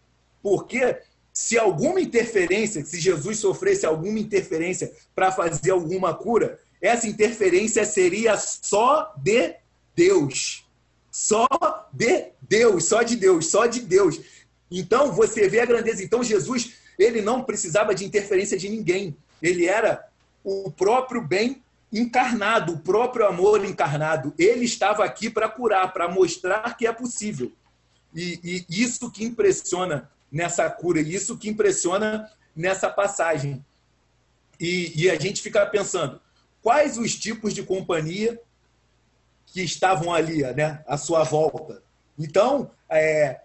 Porque 0.42 0.98
se 1.38 1.56
alguma 1.56 2.00
interferência, 2.00 2.84
se 2.84 2.98
Jesus 2.98 3.38
sofresse 3.38 3.86
alguma 3.86 4.18
interferência 4.18 4.92
para 5.14 5.30
fazer 5.30 5.70
alguma 5.70 6.12
cura, 6.12 6.58
essa 6.82 7.06
interferência 7.06 7.84
seria 7.84 8.36
só 8.36 9.14
de 9.16 9.54
Deus. 9.94 10.66
Só 11.12 11.46
de 11.92 12.32
Deus, 12.42 12.86
só 12.86 13.04
de 13.04 13.14
Deus, 13.14 13.46
só 13.46 13.66
de 13.66 13.82
Deus. 13.82 14.20
Então 14.68 15.12
você 15.12 15.48
vê 15.48 15.60
a 15.60 15.64
grandeza. 15.64 16.02
Então 16.02 16.24
Jesus, 16.24 16.72
ele 16.98 17.22
não 17.22 17.44
precisava 17.44 17.94
de 17.94 18.04
interferência 18.04 18.58
de 18.58 18.68
ninguém. 18.68 19.16
Ele 19.40 19.64
era 19.64 20.08
o 20.42 20.72
próprio 20.72 21.22
bem 21.22 21.62
encarnado, 21.92 22.72
o 22.72 22.80
próprio 22.80 23.24
amor 23.24 23.64
encarnado. 23.64 24.34
Ele 24.36 24.64
estava 24.64 25.04
aqui 25.04 25.30
para 25.30 25.48
curar, 25.48 25.92
para 25.92 26.08
mostrar 26.08 26.76
que 26.76 26.84
é 26.84 26.92
possível. 26.92 27.52
E, 28.12 28.64
e 28.68 28.82
isso 28.82 29.08
que 29.08 29.24
impressiona 29.24 30.10
nessa 30.30 30.68
cura. 30.70 31.00
E 31.00 31.14
isso 31.14 31.38
que 31.38 31.48
impressiona 31.48 32.30
nessa 32.54 32.90
passagem. 32.90 33.64
E, 34.60 35.04
e, 35.04 35.10
a 35.10 35.18
gente 35.18 35.40
fica 35.40 35.64
pensando, 35.66 36.20
quais 36.60 36.98
os 36.98 37.14
tipos 37.14 37.54
de 37.54 37.62
companhia 37.62 38.40
que 39.46 39.62
estavam 39.62 40.12
ali, 40.12 40.42
né, 40.54 40.82
à 40.86 40.96
sua 40.96 41.22
volta. 41.22 41.82
Então, 42.18 42.70
é, 42.90 43.40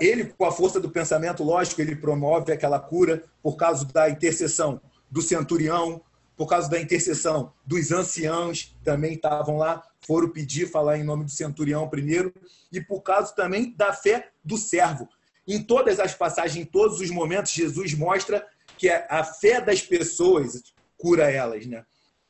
ele, 0.00 0.24
com 0.24 0.44
a 0.44 0.52
força 0.52 0.78
do 0.78 0.90
pensamento 0.90 1.42
lógico, 1.42 1.80
ele 1.80 1.96
promove 1.96 2.52
aquela 2.52 2.78
cura 2.78 3.24
por 3.42 3.56
causa 3.56 3.84
da 3.86 4.08
intercessão 4.08 4.80
do 5.10 5.22
centurião, 5.22 6.00
por 6.36 6.46
causa 6.46 6.68
da 6.68 6.80
intercessão 6.80 7.52
dos 7.64 7.90
anciãos, 7.90 8.76
também 8.84 9.14
estavam 9.14 9.56
lá, 9.56 9.82
foram 10.00 10.28
pedir, 10.28 10.70
falar 10.70 10.98
em 10.98 11.04
nome 11.04 11.24
do 11.24 11.30
centurião 11.30 11.88
primeiro, 11.88 12.32
e 12.70 12.80
por 12.80 13.00
causa 13.00 13.34
também 13.34 13.74
da 13.74 13.92
fé 13.92 14.30
do 14.44 14.58
servo. 14.58 15.08
Em 15.46 15.62
todas 15.62 16.00
as 16.00 16.14
passagens, 16.14 16.56
em 16.56 16.64
todos 16.64 17.00
os 17.00 17.10
momentos, 17.10 17.52
Jesus 17.52 17.94
mostra 17.94 18.46
que 18.76 18.88
a 18.88 19.22
fé 19.22 19.60
das 19.60 19.80
pessoas 19.80 20.62
cura 20.98 21.30
elas, 21.30 21.66
né? 21.66 21.84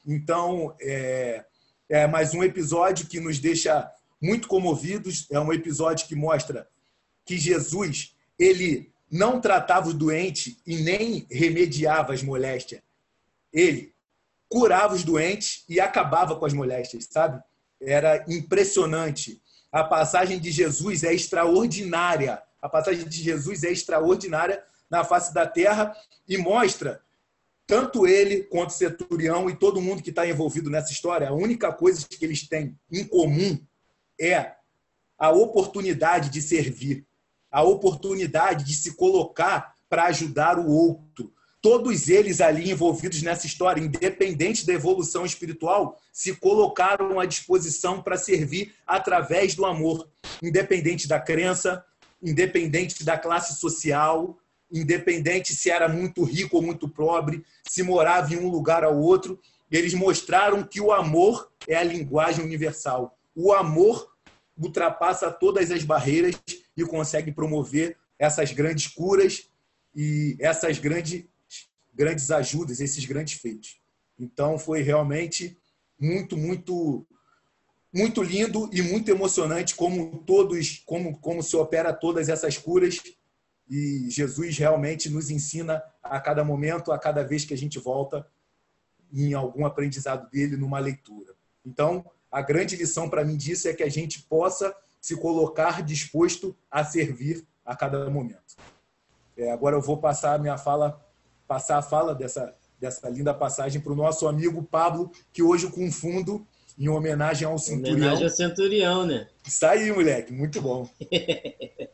Então, 0.07 0.77
é, 0.81 1.45
é 1.89 2.07
mais 2.07 2.35
um 2.35 2.45
episódio 2.45 3.07
que 3.07 3.19
nos 3.19 3.39
deixa 3.39 3.91
muito 4.21 4.49
comovidos. 4.49 5.27
É 5.31 5.41
um 5.41 5.53
episódio 5.53 6.07
que 6.07 6.15
mostra 6.15 6.69
que 7.25 7.37
Jesus 7.39 8.15
ele 8.39 8.93
não 9.11 9.41
tratava 9.41 9.89
o 9.89 9.95
doente 9.95 10.59
e 10.67 10.77
nem 10.77 11.27
remediava 11.31 12.13
as 12.13 12.23
moléstias. 12.23 12.83
Ele 13.53 13.95
curava 14.49 14.95
os 14.95 15.05
doentes 15.05 15.65
e 15.69 15.81
acabava 15.81 16.37
com 16.37 16.45
as 16.45 16.53
moléstias, 16.53 17.09
sabe? 17.11 17.43
Era 17.81 18.25
impressionante. 18.29 19.41
A 19.73 19.83
passagem 19.83 20.39
de 20.39 20.51
Jesus 20.51 21.03
é 21.03 21.13
extraordinária 21.13 22.43
a 22.67 22.69
passagem 22.69 23.09
de 23.09 23.23
Jesus 23.23 23.63
é 23.63 23.71
extraordinária 23.71 24.63
na 24.91 25.05
face 25.05 25.33
da 25.33 25.47
terra 25.47 25.97
e 26.29 26.37
mostra 26.37 27.01
tanto 27.65 28.07
ele 28.07 28.43
quanto 28.45 28.73
centurião 28.73 29.49
e 29.49 29.57
todo 29.57 29.81
mundo 29.81 30.03
que 30.03 30.11
está 30.11 30.27
envolvido 30.27 30.69
nessa 30.69 30.93
história, 30.93 31.29
a 31.29 31.33
única 31.33 31.73
coisa 31.73 32.07
que 32.09 32.25
eles 32.25 32.47
têm 32.47 32.79
em 32.91 33.05
comum 33.05 33.59
é 34.21 34.53
a 35.19 35.31
oportunidade 35.31 36.29
de 36.29 36.43
servir, 36.43 37.07
a 37.51 37.63
oportunidade 37.63 38.65
de 38.65 38.75
se 38.75 38.95
colocar 38.95 39.75
para 39.89 40.05
ajudar 40.07 40.59
o 40.59 40.69
outro. 40.69 41.33
Todos 41.63 42.09
eles 42.09 42.41
ali 42.41 42.71
envolvidos 42.71 43.23
nessa 43.23 43.47
história, 43.47 43.81
independente 43.81 44.67
da 44.67 44.73
evolução 44.73 45.25
espiritual, 45.25 46.01
se 46.13 46.37
colocaram 46.37 47.19
à 47.19 47.27
disposição 47.27 48.03
para 48.03 48.17
servir 48.17 48.75
através 48.87 49.55
do 49.55 49.65
amor, 49.65 50.09
independente 50.43 51.09
da 51.09 51.19
crença, 51.19 51.85
independente 52.23 53.05
da 53.05 53.19
classe 53.19 53.59
social, 53.59 54.39
independente 54.71 55.55
se 55.55 55.71
era 55.71 55.89
muito 55.89 56.25
rico 56.25 56.57
ou 56.57 56.63
muito 56.63 56.89
pobre, 56.89 57.45
se 57.69 57.83
morava 57.83 58.33
em 58.35 58.39
um 58.39 58.49
lugar 58.49 58.85
ou 58.85 58.97
outro. 58.97 59.41
Eles 59.71 59.95
mostraram 59.95 60.63
que 60.63 60.81
o 60.81 60.93
amor 60.93 61.51
é 61.69 61.77
a 61.77 61.83
linguagem 61.83 62.45
universal. 62.45 63.19
O 63.35 63.53
amor 63.53 64.13
ultrapassa 64.57 65.31
todas 65.31 65.71
as 65.71 65.85
barreiras 65.85 66.41
e 66.77 66.85
consegue 66.85 67.33
promover 67.33 67.97
essas 68.19 68.53
grandes 68.53 68.87
curas 68.87 69.49
e 69.95 70.37
essas 70.41 70.79
grandes, 70.79 71.25
grandes 71.95 72.31
ajudas, 72.31 72.81
esses 72.81 73.05
grandes 73.05 73.41
feitos. 73.41 73.79
Então, 74.19 74.59
foi 74.59 74.83
realmente 74.83 75.57
muito, 75.99 76.37
muito 76.37 77.07
muito 77.97 78.23
lindo 78.23 78.69
e 78.73 78.83
muito 78.83 79.11
emocionante 79.11 79.75
como 79.75 80.19
todos, 80.19 80.83
como, 80.85 81.19
como 81.19 81.43
se 81.43 81.57
opera 81.57 81.95
todas 81.95 82.29
essas 82.29 82.59
curas. 82.59 83.01
E 83.69 84.09
Jesus 84.11 84.59
realmente 84.59 85.09
nos 85.09 85.31
ensina 85.31 85.83
a 86.03 86.21
cada 86.21 86.45
momento, 86.45 86.93
a 86.93 86.99
cada 86.99 87.25
vez 87.25 87.45
que 87.47 87.55
a 87.55 87.57
gente 87.57 87.79
volta 87.79 88.27
em 89.13 89.33
algum 89.33 89.65
aprendizado 89.65 90.31
dele 90.31 90.59
numa 90.59 90.79
leitura. 90.79 91.35
Então, 91.65 92.05
a 92.31 92.43
grande 92.43 92.77
lição 92.77 93.09
para 93.09 93.25
mim 93.25 93.37
disso 93.37 93.67
é 93.67 93.73
que 93.73 93.83
a 93.83 93.89
gente 93.89 94.23
possa 94.23 94.77
se 95.01 95.17
colocar 95.17 95.83
disposto 95.83 96.55
a 96.71 96.85
servir 96.85 97.47
a 97.65 97.75
cada 97.75 98.11
momento. 98.11 98.57
É, 99.37 99.51
agora 99.51 99.75
eu 99.75 99.81
vou 99.81 99.97
passar 99.97 100.35
a 100.35 100.39
minha 100.39 100.59
fala, 100.59 101.03
passar 101.49 101.79
a 101.79 101.83
fala 101.83 102.15
dessa, 102.15 102.55
dessa 102.79 103.09
linda 103.09 103.33
passagem 103.33 103.81
para 103.81 103.93
o 103.93 103.97
nosso 103.97 104.29
amigo 104.29 104.63
Pablo, 104.63 105.11
que 105.33 105.43
hoje 105.43 105.71
com 105.71 105.91
fundo 105.91 106.47
em 106.79 106.89
homenagem 106.89 107.47
ao 107.47 107.59
Centurião. 107.59 107.97
Homenagem 107.97 108.25
ao 108.25 108.31
Centurião, 108.31 109.07
né? 109.07 109.29
Isso 109.47 109.65
aí, 109.65 109.91
moleque, 109.93 110.33
muito 110.33 110.61
bom. 110.61 110.89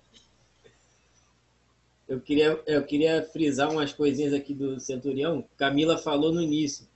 eu, 2.08 2.20
queria, 2.20 2.60
eu 2.66 2.82
queria 2.84 3.22
frisar 3.32 3.70
umas 3.70 3.92
coisinhas 3.92 4.32
aqui 4.34 4.52
do 4.52 4.80
Centurião. 4.80 5.44
Camila 5.56 5.96
falou 5.96 6.32
no 6.32 6.42
início. 6.42 6.86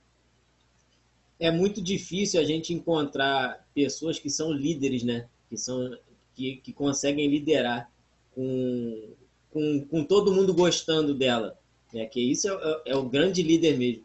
É 1.39 1.49
muito 1.51 1.81
difícil 1.81 2.41
a 2.41 2.43
gente 2.43 2.73
encontrar 2.73 3.65
pessoas 3.73 4.19
que 4.19 4.29
são 4.29 4.51
líderes, 4.51 5.03
né? 5.03 5.27
Que, 5.49 5.55
são, 5.55 5.97
que, 6.35 6.57
que 6.57 6.73
conseguem 6.73 7.29
liderar 7.29 7.89
com, 8.31 9.13
com, 9.49 9.85
com 9.85 10.03
todo 10.03 10.33
mundo 10.33 10.53
gostando 10.53 11.13
dela. 11.13 11.57
Né? 11.93 12.05
Que 12.05 12.19
isso 12.19 12.49
é, 12.49 12.53
é, 12.53 12.81
é 12.91 12.95
o 12.97 13.07
grande 13.07 13.41
líder 13.41 13.77
mesmo. 13.77 14.03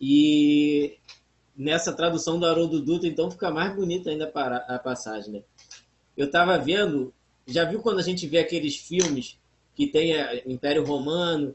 E 0.00 0.98
nessa 1.56 1.92
tradução 1.92 2.38
do 2.38 2.46
Haroldo 2.46 2.80
Dutra, 2.80 3.08
então 3.08 3.30
fica 3.30 3.50
mais 3.50 3.74
bonita 3.74 4.10
ainda 4.10 4.30
a 4.68 4.78
passagem, 4.78 5.32
né? 5.32 5.42
Eu 6.16 6.26
estava 6.26 6.58
vendo, 6.58 7.12
já 7.46 7.64
viu 7.64 7.80
quando 7.80 7.98
a 7.98 8.02
gente 8.02 8.26
vê 8.26 8.38
aqueles 8.38 8.76
filmes 8.76 9.38
que 9.74 9.86
tem 9.86 10.14
o 10.44 10.50
Império 10.50 10.84
Romano, 10.84 11.54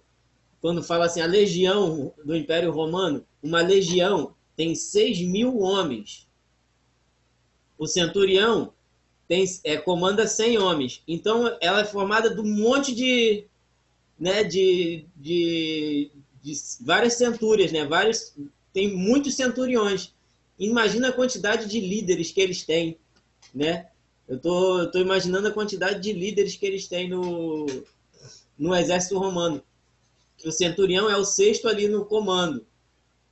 quando 0.62 0.84
fala 0.84 1.06
assim, 1.06 1.22
a 1.22 1.26
legião 1.26 2.14
do 2.24 2.36
Império 2.36 2.72
Romano, 2.72 3.26
uma 3.42 3.62
legião 3.62 4.36
tem 4.56 4.76
6 4.76 5.22
mil 5.22 5.60
homens. 5.60 6.28
O 7.78 7.88
centurião 7.88 8.72
tem, 9.28 9.44
é, 9.64 9.78
comanda 9.78 10.28
100 10.28 10.60
homens. 10.60 11.02
Então, 11.08 11.58
ela 11.60 11.82
é 11.82 11.86
formada 11.86 12.30
de 12.30 12.40
um 12.40 12.46
monte 12.46 12.94
de, 12.94 13.46
né, 14.20 14.44
de, 14.44 15.06
de, 15.16 16.12
de 16.44 16.54
várias 16.82 17.14
centúrias, 17.14 17.72
né, 17.72 17.86
vários, 17.86 18.36
tem 18.74 18.94
muitos 18.96 19.36
centuriões. 19.36 20.14
Imagina 20.58 21.10
a 21.10 21.14
quantidade 21.14 21.68
de 21.68 21.80
líderes 21.80 22.32
que 22.32 22.42
eles 22.42 22.64
têm, 22.64 22.98
né? 23.54 23.88
Eu 24.28 24.40
tô, 24.40 24.80
eu 24.80 24.92
tô 24.92 25.00
imaginando 25.00 25.48
a 25.48 25.52
quantidade 25.52 26.00
de 26.00 26.14
líderes 26.14 26.56
que 26.56 26.66
eles 26.66 26.88
têm 26.88 27.10
no, 27.10 27.66
no 28.58 28.76
exército 28.76 29.18
romano. 29.18 29.62
O 30.46 30.52
centurião 30.52 31.10
é 31.10 31.18
o 31.18 31.26
sexto 31.26 31.68
ali 31.68 31.88
no 31.88 32.06
comando. 32.06 32.66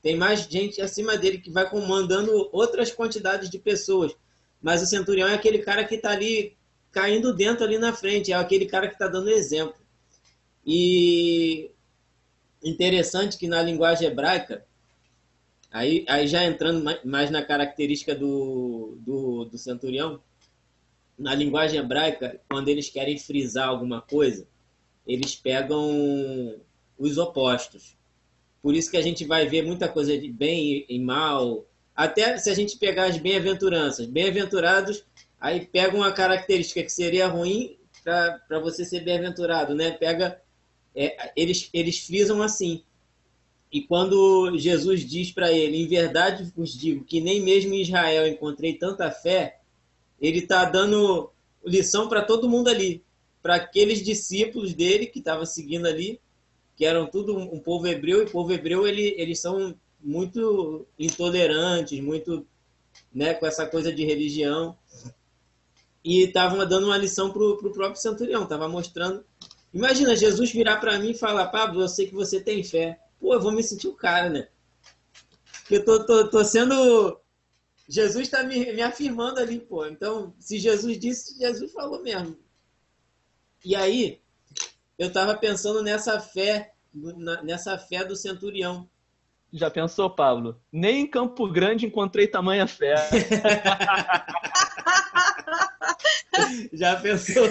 Tem 0.01 0.15
mais 0.15 0.41
gente 0.41 0.81
acima 0.81 1.17
dele 1.17 1.39
que 1.39 1.51
vai 1.51 1.69
comandando 1.69 2.49
outras 2.51 2.91
quantidades 2.91 3.49
de 3.49 3.59
pessoas. 3.59 4.15
Mas 4.61 4.81
o 4.81 4.85
centurião 4.85 5.27
é 5.27 5.35
aquele 5.35 5.59
cara 5.59 5.85
que 5.85 5.95
está 5.95 6.11
ali 6.11 6.57
caindo 6.91 7.33
dentro 7.33 7.63
ali 7.63 7.77
na 7.77 7.93
frente, 7.93 8.31
é 8.31 8.35
aquele 8.35 8.65
cara 8.65 8.87
que 8.87 8.93
está 8.93 9.07
dando 9.07 9.29
exemplo. 9.29 9.75
E 10.65 11.71
interessante 12.63 13.37
que 13.37 13.47
na 13.47 13.61
linguagem 13.61 14.07
hebraica, 14.07 14.65
Aí, 15.71 16.03
aí 16.07 16.27
já 16.27 16.43
entrando 16.43 16.83
mais 17.03 17.29
na 17.29 17.43
característica 17.43 18.15
do, 18.15 18.97
do, 18.99 19.45
do 19.45 19.57
centurião, 19.57 20.19
na 21.17 21.35
linguagem 21.35 21.79
hebraica, 21.79 22.39
quando 22.49 22.69
eles 22.69 22.89
querem 22.89 23.17
frisar 23.17 23.67
alguma 23.67 24.01
coisa, 24.01 24.47
eles 25.05 25.35
pegam 25.35 26.59
os 26.97 27.17
opostos. 27.17 27.97
Por 28.61 28.73
isso 28.73 28.89
que 28.89 28.97
a 28.97 29.01
gente 29.01 29.25
vai 29.25 29.47
ver 29.47 29.63
muita 29.63 29.87
coisa 29.87 30.17
de 30.17 30.31
bem 30.31 30.85
e 30.87 30.99
mal. 30.99 31.65
Até 31.95 32.37
se 32.37 32.49
a 32.49 32.55
gente 32.55 32.77
pegar 32.77 33.05
as 33.05 33.17
bem-aventuranças, 33.17 34.05
bem-aventurados, 34.05 35.05
aí 35.39 35.65
pega 35.65 35.95
uma 35.95 36.11
característica 36.11 36.83
que 36.83 36.91
seria 36.91 37.27
ruim 37.27 37.77
para 38.03 38.59
você 38.59 38.85
ser 38.85 39.01
bem-aventurado, 39.01 39.75
né? 39.75 39.91
Pega, 39.91 40.41
é, 40.95 41.31
eles, 41.35 41.69
eles 41.73 41.99
frisam 41.99 42.41
assim. 42.41 42.83
E 43.71 43.81
quando 43.81 44.57
Jesus 44.57 45.05
diz 45.05 45.31
para 45.31 45.51
ele, 45.51 45.77
em 45.77 45.87
verdade 45.87 46.51
vos 46.55 46.73
digo 46.73 47.05
que 47.05 47.21
nem 47.21 47.39
mesmo 47.39 47.73
em 47.73 47.81
Israel 47.81 48.27
encontrei 48.27 48.73
tanta 48.73 49.11
fé, 49.11 49.59
ele 50.19 50.39
está 50.39 50.65
dando 50.65 51.31
lição 51.63 52.09
para 52.09 52.23
todo 52.23 52.49
mundo 52.49 52.67
ali, 52.67 53.03
para 53.43 53.55
aqueles 53.55 54.03
discípulos 54.03 54.73
dele 54.73 55.05
que 55.05 55.19
estavam 55.19 55.45
seguindo 55.45 55.85
ali, 55.85 56.19
que 56.75 56.83
eram 56.83 57.05
tudo 57.05 57.37
um 57.37 57.59
povo 57.59 57.87
hebreu, 57.87 58.21
e 58.21 58.25
o 58.25 58.29
povo 58.29 58.51
hebreu 58.51 58.87
ele, 58.87 59.13
eles 59.17 59.39
são 59.39 59.75
muito 60.01 60.87
intolerantes, 60.97 61.99
muito 61.99 62.47
né, 63.13 63.33
com 63.35 63.45
essa 63.45 63.67
coisa 63.67 63.93
de 63.93 64.03
religião. 64.03 64.75
E 66.03 66.23
estavam 66.23 66.65
dando 66.67 66.87
uma 66.87 66.97
lição 66.97 67.31
para 67.31 67.43
o 67.43 67.71
próprio 67.71 68.01
centurião, 68.01 68.43
estava 68.43 68.67
mostrando. 68.67 69.23
Imagina 69.73 70.15
Jesus 70.15 70.51
virar 70.51 70.77
para 70.77 70.97
mim 70.97 71.11
e 71.11 71.17
falar: 71.17 71.47
Pablo, 71.47 71.81
eu 71.81 71.89
sei 71.89 72.07
que 72.07 72.15
você 72.15 72.39
tem 72.39 72.63
fé 72.63 72.97
pô, 73.19 73.33
eu 73.33 73.41
vou 73.41 73.51
me 73.51 73.61
sentir 73.61 73.87
o 73.87 73.95
cara, 73.95 74.29
né? 74.29 74.47
Porque 75.61 75.75
eu 75.75 75.85
tô, 75.85 76.05
tô, 76.05 76.29
tô 76.29 76.43
sendo. 76.43 77.19
Jesus 77.87 78.27
está 78.27 78.43
me, 78.43 78.73
me 78.73 78.81
afirmando 78.81 79.39
ali, 79.39 79.59
pô. 79.59 79.85
Então, 79.85 80.33
se 80.39 80.57
Jesus 80.57 80.99
disse, 80.99 81.37
Jesus 81.37 81.71
falou 81.71 82.01
mesmo. 82.01 82.37
E 83.63 83.75
aí, 83.75 84.21
eu 84.97 85.11
tava 85.11 85.35
pensando 85.35 85.83
nessa 85.83 86.19
fé, 86.19 86.73
nessa 87.43 87.77
fé 87.77 88.03
do 88.05 88.15
centurião. 88.15 88.89
Já 89.51 89.69
pensou, 89.69 90.09
Pablo? 90.09 90.61
Nem 90.71 91.01
em 91.01 91.07
Campo 91.07 91.51
Grande 91.51 91.85
encontrei 91.85 92.27
tamanha 92.27 92.67
fé. 92.67 92.95
Já 96.71 96.95
pensou? 96.95 97.47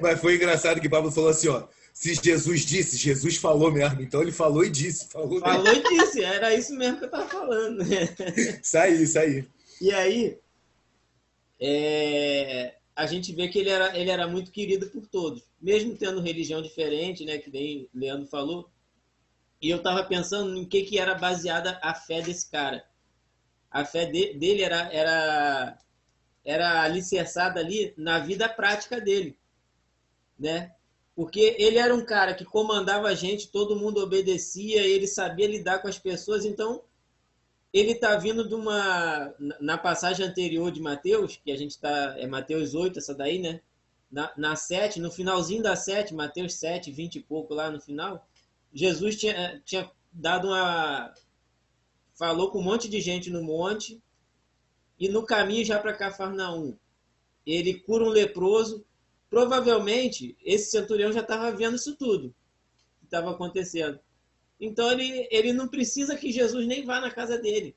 Mas 0.00 0.20
foi 0.20 0.36
engraçado 0.36 0.80
que 0.80 0.88
Pablo 0.88 1.10
falou 1.10 1.30
assim, 1.30 1.48
ó 1.48 1.66
se 1.98 2.14
Jesus 2.14 2.60
disse, 2.60 2.96
Jesus 2.96 3.38
falou 3.38 3.72
mesmo. 3.72 4.00
Então 4.00 4.22
ele 4.22 4.30
falou 4.30 4.64
e 4.64 4.70
disse. 4.70 5.08
Falou, 5.08 5.40
falou 5.40 5.66
e 5.66 5.82
disse, 5.82 6.22
era 6.22 6.54
isso 6.54 6.72
mesmo 6.76 6.98
que 6.98 7.04
eu 7.06 7.08
estava 7.08 7.28
falando. 7.28 7.82
isso 8.62 8.78
aí, 8.78 9.02
isso 9.02 9.18
aí. 9.18 9.44
E 9.80 9.90
aí, 9.90 10.38
é, 11.60 12.76
a 12.94 13.04
gente 13.04 13.34
vê 13.34 13.48
que 13.48 13.58
ele 13.58 13.70
era, 13.70 13.98
ele 13.98 14.10
era 14.10 14.28
muito 14.28 14.52
querido 14.52 14.88
por 14.90 15.08
todos, 15.08 15.42
mesmo 15.60 15.96
tendo 15.96 16.20
religião 16.20 16.62
diferente, 16.62 17.24
né, 17.24 17.38
que 17.38 17.50
nem 17.50 17.88
Leandro 17.92 18.28
falou. 18.28 18.70
E 19.60 19.68
eu 19.68 19.78
estava 19.78 20.04
pensando 20.04 20.56
em 20.56 20.64
que, 20.64 20.84
que 20.84 21.00
era 21.00 21.16
baseada 21.16 21.80
a 21.82 21.92
fé 21.94 22.22
desse 22.22 22.48
cara. 22.48 22.84
A 23.68 23.84
fé 23.84 24.06
de, 24.06 24.34
dele 24.34 24.62
era, 24.62 24.88
era, 24.92 25.78
era 26.44 26.82
alicerçada 26.82 27.58
ali 27.58 27.92
na 27.96 28.20
vida 28.20 28.48
prática 28.48 29.00
dele, 29.00 29.36
né? 30.38 30.77
Porque 31.18 31.56
ele 31.58 31.78
era 31.78 31.92
um 31.92 32.04
cara 32.04 32.32
que 32.32 32.44
comandava 32.44 33.08
a 33.08 33.14
gente, 33.16 33.50
todo 33.50 33.74
mundo 33.74 34.00
obedecia, 34.00 34.86
ele 34.86 35.08
sabia 35.08 35.48
lidar 35.48 35.80
com 35.80 35.88
as 35.88 35.98
pessoas, 35.98 36.44
então 36.44 36.84
ele 37.72 37.90
está 37.90 38.16
vindo 38.16 38.48
de 38.48 38.54
uma 38.54 39.34
na 39.60 39.76
passagem 39.76 40.24
anterior 40.24 40.70
de 40.70 40.80
Mateus, 40.80 41.34
que 41.44 41.50
a 41.50 41.56
gente 41.56 41.72
está 41.72 42.14
é 42.16 42.24
Mateus 42.28 42.72
8, 42.72 43.00
essa 43.00 43.16
daí, 43.16 43.40
né? 43.40 43.60
Na, 44.08 44.32
na 44.36 44.54
7, 44.54 45.00
no 45.00 45.10
finalzinho 45.10 45.60
da 45.60 45.74
7, 45.74 46.14
Mateus 46.14 46.54
7, 46.54 46.92
20 46.92 47.16
e 47.16 47.20
pouco 47.20 47.52
lá 47.52 47.68
no 47.68 47.80
final, 47.80 48.24
Jesus 48.72 49.16
tinha, 49.16 49.60
tinha 49.64 49.90
dado 50.12 50.46
uma 50.46 51.12
falou 52.14 52.52
com 52.52 52.60
um 52.60 52.62
monte 52.62 52.88
de 52.88 53.00
gente 53.00 53.28
no 53.28 53.42
monte 53.42 54.00
e 54.96 55.08
no 55.08 55.26
caminho 55.26 55.64
já 55.64 55.80
para 55.80 55.96
Cafarnaum. 55.96 56.78
Ele 57.44 57.74
cura 57.74 58.04
um 58.04 58.08
leproso, 58.08 58.86
Provavelmente, 59.30 60.36
esse 60.42 60.70
centurião 60.70 61.12
já 61.12 61.20
estava 61.20 61.50
vendo 61.52 61.76
isso 61.76 61.96
tudo 61.96 62.34
que 62.98 63.04
estava 63.04 63.30
acontecendo. 63.30 64.00
Então, 64.60 64.90
ele, 64.90 65.28
ele 65.30 65.52
não 65.52 65.68
precisa 65.68 66.16
que 66.16 66.32
Jesus 66.32 66.66
nem 66.66 66.84
vá 66.84 67.00
na 67.00 67.10
casa 67.10 67.38
dele. 67.38 67.76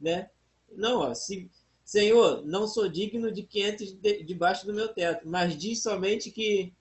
Né? 0.00 0.30
Não, 0.72 1.00
ó, 1.00 1.14
se, 1.14 1.50
Senhor, 1.84 2.44
não 2.44 2.66
sou 2.66 2.88
digno 2.88 3.30
de 3.30 3.42
que 3.42 3.60
entre 3.60 3.92
de, 3.92 4.24
debaixo 4.24 4.66
do 4.66 4.74
meu 4.74 4.88
teto, 4.88 5.28
mas 5.28 5.56
diz 5.56 5.82
somente 5.82 6.30
que, 6.30 6.72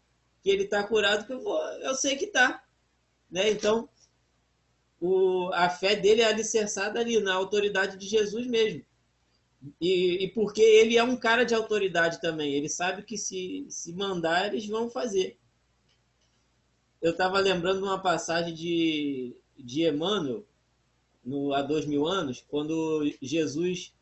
que 0.41 0.49
ele 0.49 0.63
está 0.63 0.83
curado, 0.83 1.27
que 1.27 1.33
eu, 1.33 1.41
vou, 1.41 1.61
eu 1.79 1.93
sei 1.93 2.15
que 2.15 2.25
está. 2.25 2.63
Né? 3.29 3.51
Então, 3.51 3.87
o, 4.99 5.49
a 5.53 5.69
fé 5.69 5.95
dele 5.95 6.21
é 6.21 6.25
alicerçada 6.25 6.99
ali, 6.99 7.19
na 7.19 7.33
autoridade 7.33 7.97
de 7.97 8.07
Jesus 8.07 8.47
mesmo. 8.47 8.83
E, 9.79 10.25
e, 10.25 10.27
porque 10.29 10.61
ele 10.61 10.97
é 10.97 11.03
um 11.03 11.17
cara 11.17 11.43
de 11.43 11.55
autoridade 11.55 12.21
também. 12.21 12.53
Ele 12.53 12.69
sabe 12.69 13.03
que 13.03 13.17
se, 13.17 13.65
se 13.69 13.93
mandar, 13.93 14.47
eles 14.47 14.67
vão 14.67 14.89
fazer. 14.89 15.37
Eu 17.01 17.11
estava 17.11 17.39
lembrando 17.39 17.83
uma 17.83 17.99
passagem 17.99 18.53
de, 18.53 19.35
de 19.57 19.87
Emmanuel, 19.87 20.45
no, 21.23 21.53
há 21.53 21.61
dois 21.61 21.85
mil 21.85 22.05
anos, 22.05 22.43
quando 22.47 23.11
Jesus 23.21 23.93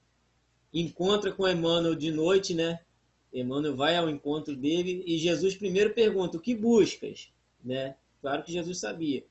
encontra 0.73 1.31
com 1.31 1.47
Emmanuel 1.47 1.95
de 1.95 2.11
noite, 2.11 2.53
né? 2.53 2.79
Emmanuel 3.33 3.75
vai 3.75 3.95
ao 3.95 4.09
encontro 4.09 4.55
dele 4.55 5.03
e 5.05 5.17
Jesus 5.17 5.55
primeiro 5.55 5.93
pergunta: 5.93 6.37
O 6.37 6.41
que 6.41 6.53
buscas? 6.53 7.31
Né? 7.63 7.95
Claro 8.21 8.43
que 8.43 8.51
Jesus 8.51 8.79
sabia. 8.79 9.25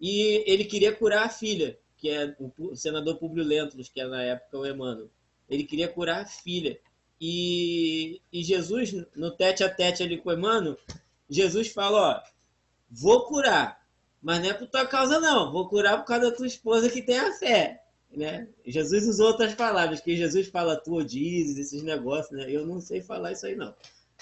E 0.00 0.44
ele 0.46 0.64
queria 0.64 0.94
curar 0.94 1.24
a 1.24 1.28
filha, 1.28 1.78
que 1.96 2.08
é 2.10 2.34
o 2.58 2.74
senador 2.74 3.16
Publio 3.16 3.44
Lentulus, 3.44 3.88
que 3.88 4.00
é 4.00 4.06
na 4.06 4.22
época 4.22 4.58
o 4.58 4.66
Emmanuel 4.66 5.10
Ele 5.50 5.64
queria 5.64 5.88
curar 5.88 6.22
a 6.22 6.26
filha. 6.26 6.78
E, 7.20 8.22
e 8.32 8.42
Jesus, 8.42 8.94
no 9.14 9.30
tete 9.30 9.62
a 9.62 9.68
tete 9.68 10.02
ali 10.02 10.16
com 10.16 10.30
o 10.30 10.32
Emmanuel, 10.32 10.78
Jesus 11.28 11.68
fala, 11.68 11.98
ó, 11.98 12.22
vou 12.90 13.26
curar, 13.26 13.84
mas 14.22 14.40
não 14.40 14.50
é 14.50 14.54
por 14.54 14.68
tua 14.68 14.86
causa 14.86 15.20
não, 15.20 15.52
vou 15.52 15.68
curar 15.68 15.98
por 15.98 16.06
causa 16.06 16.30
da 16.30 16.36
tua 16.36 16.46
esposa 16.46 16.88
que 16.88 17.02
tem 17.02 17.18
a 17.18 17.32
fé. 17.32 17.82
Né? 18.10 18.48
Jesus 18.66 19.06
usou 19.06 19.28
outras 19.28 19.54
palavras, 19.54 20.00
que 20.00 20.16
Jesus 20.16 20.48
fala 20.48 20.76
tu 20.76 20.94
ou 20.94 21.04
dizes, 21.04 21.58
esses 21.58 21.82
negócios, 21.82 22.36
né? 22.36 22.50
Eu 22.50 22.66
não 22.66 22.80
sei 22.80 23.00
falar 23.00 23.32
isso 23.32 23.46
aí 23.46 23.54
não. 23.54 23.72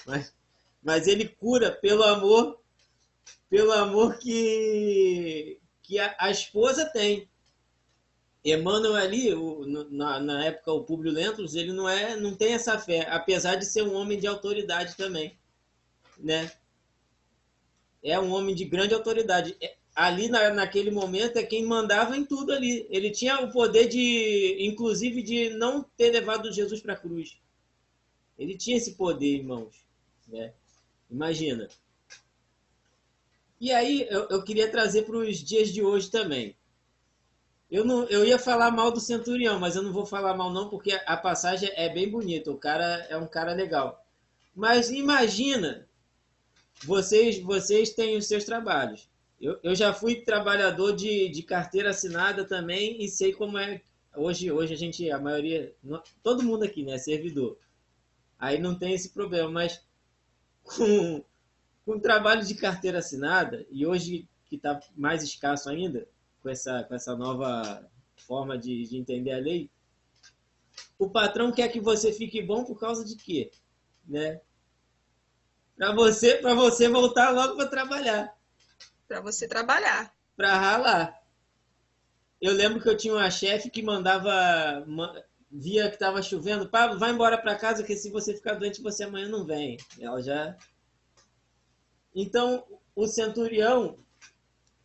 Mas, 0.06 0.34
mas 0.82 1.06
ele 1.06 1.26
cura 1.26 1.72
pelo 1.72 2.02
amor, 2.02 2.60
pelo 3.48 3.72
amor 3.72 4.18
que, 4.18 5.58
que 5.82 5.98
a, 5.98 6.14
a 6.18 6.30
esposa 6.30 6.84
tem. 6.84 7.28
Emmanuel 8.44 8.94
ali, 8.94 9.35
o, 9.35 9.66
na, 9.90 10.20
na, 10.20 10.44
época 10.44 10.72
o 10.72 10.85
Públio 10.85 11.12
Lentulus, 11.12 11.55
ele 11.55 11.72
não 11.72 11.88
é, 11.88 12.16
não 12.16 12.35
tem 12.35 12.53
essa 12.53 12.79
fé, 12.79 13.07
apesar 13.11 13.57
de 13.57 13.66
ser 13.66 13.83
um 13.83 13.94
homem 13.94 14.18
de 14.18 14.27
autoridade 14.27 14.96
também, 14.96 15.37
né? 16.18 16.51
É 18.03 18.18
um 18.18 18.31
homem 18.33 18.55
de 18.55 18.64
grande 18.64 18.94
autoridade. 18.94 19.57
É, 19.61 19.77
ali 19.94 20.29
na, 20.29 20.51
naquele 20.51 20.90
momento 20.90 21.37
é 21.37 21.42
quem 21.42 21.64
mandava 21.64 22.16
em 22.16 22.24
tudo 22.24 22.53
ali. 22.53 22.87
Ele 22.88 23.11
tinha 23.11 23.40
o 23.40 23.51
poder 23.51 23.88
de, 23.88 24.57
inclusive, 24.61 25.22
de 25.22 25.51
não 25.51 25.83
ter 25.83 26.11
levado 26.12 26.53
Jesus 26.53 26.81
para 26.81 26.94
a 26.94 26.98
cruz. 26.98 27.37
Ele 28.38 28.57
tinha 28.57 28.77
esse 28.77 28.94
poder, 28.94 29.38
irmãos, 29.38 29.85
né? 30.29 30.53
Imagina. 31.11 31.68
E 33.61 33.72
aí 33.72 34.07
eu, 34.09 34.29
eu 34.29 34.44
queria 34.44 34.70
trazer 34.70 35.03
para 35.03 35.16
os 35.16 35.38
dias 35.38 35.70
de 35.70 35.83
hoje 35.83 36.09
também. 36.11 36.55
Eu, 37.70 37.85
não, 37.85 38.04
eu 38.04 38.24
ia 38.24 38.38
falar 38.38 38.70
mal 38.70 38.90
do 38.90 39.00
Centurião, 39.00 39.59
mas 39.61 39.76
eu 39.76 39.83
não 39.83 39.92
vou 39.92 40.07
falar 40.07 40.35
mal 40.35 40.50
não, 40.50 40.70
porque 40.70 40.92
a 41.07 41.16
passagem 41.16 41.70
é 41.74 41.88
bem 41.88 42.11
bonita. 42.11 42.50
O 42.50 42.57
cara 42.57 43.07
é 43.11 43.16
um 43.16 43.26
cara 43.26 43.52
legal. 43.52 44.07
Mas 44.54 44.90
imagina, 44.90 45.87
vocês, 46.83 47.40
vocês 47.40 47.90
têm 47.90 48.16
os 48.16 48.26
seus 48.26 48.44
trabalhos. 48.44 49.09
Eu, 49.40 49.59
eu 49.62 49.74
já 49.74 49.92
fui 49.92 50.16
trabalhador 50.16 50.96
de, 50.96 51.28
de 51.28 51.42
carteira 51.42 51.90
assinada 51.90 52.44
também 52.44 53.02
e 53.02 53.09
sei 53.09 53.33
como 53.33 53.59
é. 53.59 53.83
Hoje, 54.16 54.50
hoje 54.50 54.74
a 54.74 54.76
gente, 54.76 55.09
a 55.11 55.18
maioria, 55.18 55.74
todo 56.22 56.42
mundo 56.42 56.64
aqui, 56.64 56.83
né, 56.83 56.96
servidor. 56.98 57.59
Aí 58.38 58.59
não 58.59 58.74
tem 58.76 58.94
esse 58.94 59.11
problema, 59.11 59.50
mas 59.50 59.81
com, 60.62 61.22
com 61.85 62.00
trabalho 62.00 62.44
de 62.44 62.54
carteira 62.54 62.98
assinada, 62.98 63.66
e 63.70 63.87
hoje 63.87 64.28
que 64.46 64.57
está 64.57 64.81
mais 64.96 65.22
escasso 65.22 65.68
ainda, 65.68 66.09
com 66.48 66.52
essa, 66.52 66.84
com 66.84 66.94
essa 66.94 67.14
nova 67.14 67.87
forma 68.26 68.56
de, 68.56 68.84
de 68.84 68.96
entender 68.96 69.32
a 69.32 69.38
lei, 69.38 69.70
o 70.98 71.11
patrão 71.11 71.52
quer 71.52 71.68
que 71.68 71.78
você 71.78 72.11
fique 72.11 72.40
bom 72.42 72.64
por 72.64 72.80
causa 72.80 73.04
de 73.04 73.16
quê? 73.16 73.50
Né? 74.06 74.40
Para 75.76 75.92
você, 75.94 76.37
para 76.37 76.54
você 76.54 76.88
voltar 76.88 77.30
logo 77.30 77.54
para 77.54 77.68
trabalhar. 77.68 78.34
Para 79.06 79.20
você 79.20 79.46
trabalhar. 79.46 80.14
Para 80.37 80.58
ralar. 80.58 81.22
Eu 82.40 82.54
lembro 82.54 82.80
que 82.80 82.88
eu 82.88 82.96
tinha 82.96 83.12
uma 83.12 83.30
chefe 83.30 83.68
que 83.68 83.82
mandava 83.82 84.87
via 85.50 85.88
que 85.88 85.96
estava 85.96 86.22
chovendo, 86.22 86.68
Pablo, 86.68 86.98
vai 86.98 87.11
embora 87.11 87.37
para 87.37 87.56
casa 87.56 87.82
que 87.82 87.94
se 87.94 88.11
você 88.11 88.34
ficar 88.34 88.54
doente 88.54 88.82
você 88.82 89.04
amanhã 89.04 89.28
não 89.28 89.44
vem. 89.44 89.76
Ela 90.00 90.22
já 90.22 90.56
Então, 92.14 92.64
o 92.94 93.06
centurião 93.06 93.98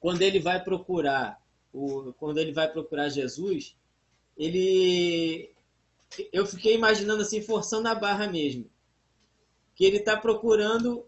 quando 0.03 0.21
ele 0.21 0.37
vai 0.37 0.61
procurar 0.61 1.41
o, 1.73 2.13
quando 2.13 2.37
ele 2.37 2.53
vai 2.53 2.71
procurar 2.71 3.09
Jesus, 3.09 3.75
ele 4.37 5.53
eu 6.31 6.45
fiquei 6.45 6.75
imaginando 6.75 7.23
assim, 7.23 7.41
forçando 7.41 7.87
a 7.87 7.95
barra 7.95 8.27
mesmo. 8.27 8.69
Que 9.75 9.83
ele 9.83 9.97
está 9.97 10.15
procurando 10.15 11.05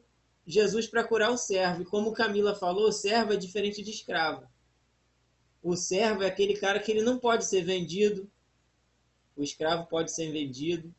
Jesus 0.47 0.87
para 0.87 1.03
curar 1.03 1.31
o 1.31 1.37
servo. 1.37 1.83
E 1.83 1.85
como 1.85 2.13
Camila 2.13 2.55
falou, 2.55 2.91
servo 2.91 3.33
é 3.33 3.37
diferente 3.37 3.83
de 3.83 3.91
escravo. 3.91 4.47
O 5.61 5.75
servo 5.75 6.23
é 6.23 6.27
aquele 6.27 6.55
cara 6.55 6.79
que 6.79 6.91
ele 6.91 7.01
não 7.01 7.19
pode 7.19 7.45
ser 7.45 7.63
vendido. 7.63 8.29
O 9.35 9.43
escravo 9.43 9.87
pode 9.87 10.11
ser 10.11 10.31
vendido. 10.31 10.93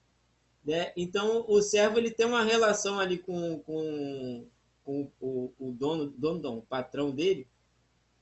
Né? 0.64 0.92
Então, 0.96 1.44
o 1.48 1.62
servo 1.62 1.98
ele 1.98 2.10
tem 2.10 2.26
uma 2.26 2.42
relação 2.42 2.98
ali 2.98 3.18
com, 3.18 3.60
com, 3.60 4.46
com 4.84 5.10
o, 5.20 5.52
o 5.58 5.72
dono, 5.72 6.06
dono, 6.10 6.40
não, 6.40 6.58
o 6.58 6.62
patrão 6.62 7.12
dele, 7.12 7.46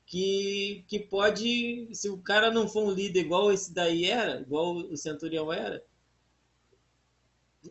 que, 0.07 0.85
que 0.87 0.99
pode, 0.99 1.89
se 1.93 2.09
o 2.09 2.19
cara 2.19 2.51
não 2.51 2.69
for 2.69 2.85
um 2.85 2.93
líder 2.93 3.21
igual 3.21 3.53
esse 3.53 3.73
daí 3.73 4.05
era, 4.05 4.41
igual 4.41 4.77
o 4.77 4.97
centurião 4.97 5.53
era, 5.53 5.83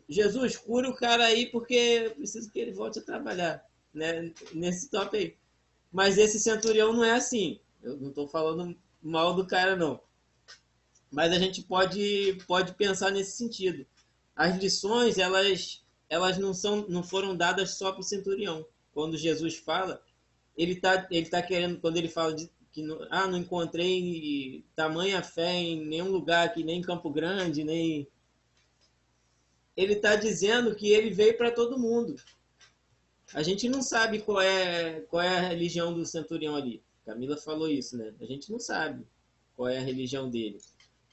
Jesus, 0.08 0.56
cura 0.56 0.88
o 0.88 0.96
cara 0.96 1.24
aí 1.24 1.46
porque 1.46 1.74
eu 1.74 2.14
preciso 2.16 2.50
que 2.50 2.58
ele 2.58 2.72
volte 2.72 2.98
a 2.98 3.02
trabalhar, 3.02 3.64
né? 3.92 4.32
Nesse 4.52 4.88
top 4.90 5.16
aí. 5.16 5.36
Mas 5.92 6.18
esse 6.18 6.40
centurião 6.40 6.92
não 6.92 7.04
é 7.04 7.12
assim. 7.12 7.60
Eu 7.82 7.96
não 7.98 8.08
estou 8.08 8.26
falando 8.26 8.76
mal 9.02 9.34
do 9.34 9.46
cara, 9.46 9.76
não. 9.76 10.00
Mas 11.10 11.32
a 11.32 11.38
gente 11.38 11.62
pode, 11.62 12.38
pode 12.46 12.74
pensar 12.74 13.12
nesse 13.12 13.36
sentido. 13.36 13.86
As 14.34 14.56
lições, 14.56 15.18
elas, 15.18 15.84
elas 16.08 16.38
não, 16.38 16.52
são, 16.52 16.86
não 16.88 17.04
foram 17.04 17.36
dadas 17.36 17.74
só 17.78 17.92
para 17.92 18.00
o 18.00 18.04
centurião. 18.04 18.66
Quando 18.92 19.16
Jesus 19.16 19.56
fala, 19.56 20.02
ele 20.56 20.76
tá, 20.76 21.06
ele 21.10 21.28
tá 21.28 21.42
querendo, 21.42 21.80
quando 21.80 21.96
ele 21.96 22.08
fala 22.08 22.34
de, 22.34 22.50
que 22.72 22.82
não, 22.82 23.06
ah, 23.10 23.26
não 23.26 23.38
encontrei 23.38 24.64
tamanha 24.74 25.22
fé 25.22 25.52
em 25.52 25.84
nenhum 25.86 26.10
lugar 26.10 26.46
aqui, 26.46 26.64
nem 26.64 26.80
em 26.80 26.82
Campo 26.82 27.10
Grande, 27.10 27.64
nem. 27.64 28.08
Ele 29.76 29.94
está 29.94 30.16
dizendo 30.16 30.74
que 30.74 30.90
ele 30.90 31.10
veio 31.10 31.36
para 31.36 31.50
todo 31.50 31.78
mundo. 31.78 32.16
A 33.32 33.42
gente 33.42 33.68
não 33.68 33.82
sabe 33.82 34.20
qual 34.20 34.40
é, 34.40 35.00
qual 35.02 35.22
é 35.22 35.28
a 35.28 35.48
religião 35.48 35.92
do 35.92 36.04
centurião 36.04 36.54
ali. 36.54 36.82
Camila 37.04 37.36
falou 37.36 37.68
isso, 37.68 37.96
né? 37.96 38.14
A 38.20 38.24
gente 38.24 38.50
não 38.50 38.58
sabe 38.58 39.06
qual 39.56 39.68
é 39.68 39.78
a 39.78 39.82
religião 39.82 40.30
dele. 40.30 40.58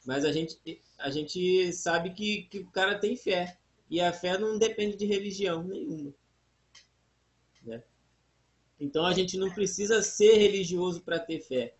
Mas 0.05 0.25
a 0.25 0.31
gente, 0.31 0.59
a 0.97 1.09
gente 1.09 1.71
sabe 1.73 2.11
que, 2.11 2.43
que 2.43 2.59
o 2.59 2.71
cara 2.71 2.97
tem 2.97 3.15
fé. 3.15 3.57
E 3.89 3.99
a 3.99 4.13
fé 4.13 4.37
não 4.37 4.57
depende 4.57 4.95
de 4.95 5.05
religião 5.05 5.63
nenhuma. 5.63 6.13
Né? 7.63 7.83
Então 8.81 9.05
a 9.05 9.13
gente 9.13 9.37
não 9.37 9.51
precisa 9.51 10.01
ser 10.01 10.37
religioso 10.37 11.01
para 11.01 11.19
ter 11.19 11.39
fé. 11.39 11.75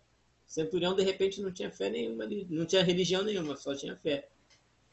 O 0.46 0.50
centurião, 0.52 0.94
de 0.94 1.02
repente, 1.02 1.42
não 1.42 1.50
tinha 1.50 1.70
fé 1.70 1.90
nenhuma, 1.90 2.24
não 2.48 2.64
tinha 2.64 2.82
religião 2.82 3.24
nenhuma, 3.24 3.56
só 3.56 3.74
tinha 3.74 3.96
fé. 3.96 4.28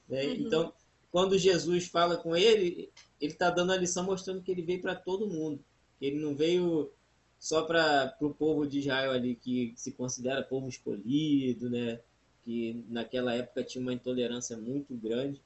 Né? 0.08 0.26
Uhum. 0.26 0.34
Então, 0.34 0.74
quando 1.12 1.38
Jesus 1.38 1.88
fala 1.88 2.18
com 2.18 2.36
ele, 2.36 2.92
ele 3.22 3.32
está 3.32 3.52
dando 3.52 3.72
a 3.72 3.78
lição 3.78 4.04
mostrando 4.04 4.42
que 4.42 4.52
ele 4.52 4.64
veio 4.64 4.82
para 4.82 4.96
todo 4.96 5.30
mundo. 5.30 5.64
Ele 6.02 6.20
não 6.20 6.36
veio 6.36 6.92
só 7.38 7.62
para 7.62 8.18
o 8.22 8.32
povo 8.32 8.66
de 8.66 8.80
Israel 8.80 9.12
ali, 9.12 9.36
que 9.36 9.74
se 9.76 9.92
considera 9.92 10.42
povo 10.42 10.68
escolhido, 10.68 11.70
né? 11.70 12.00
que 12.44 12.84
naquela 12.90 13.36
época 13.36 13.64
tinha 13.64 13.82
uma 13.82 13.94
intolerância 13.94 14.58
muito 14.58 14.96
grande. 14.96 15.40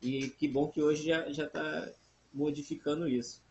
E 0.00 0.28
que 0.28 0.46
bom 0.46 0.68
que 0.68 0.80
hoje 0.80 1.06
já 1.06 1.26
está 1.26 1.90
modificando 2.32 3.08
isso. 3.08 3.42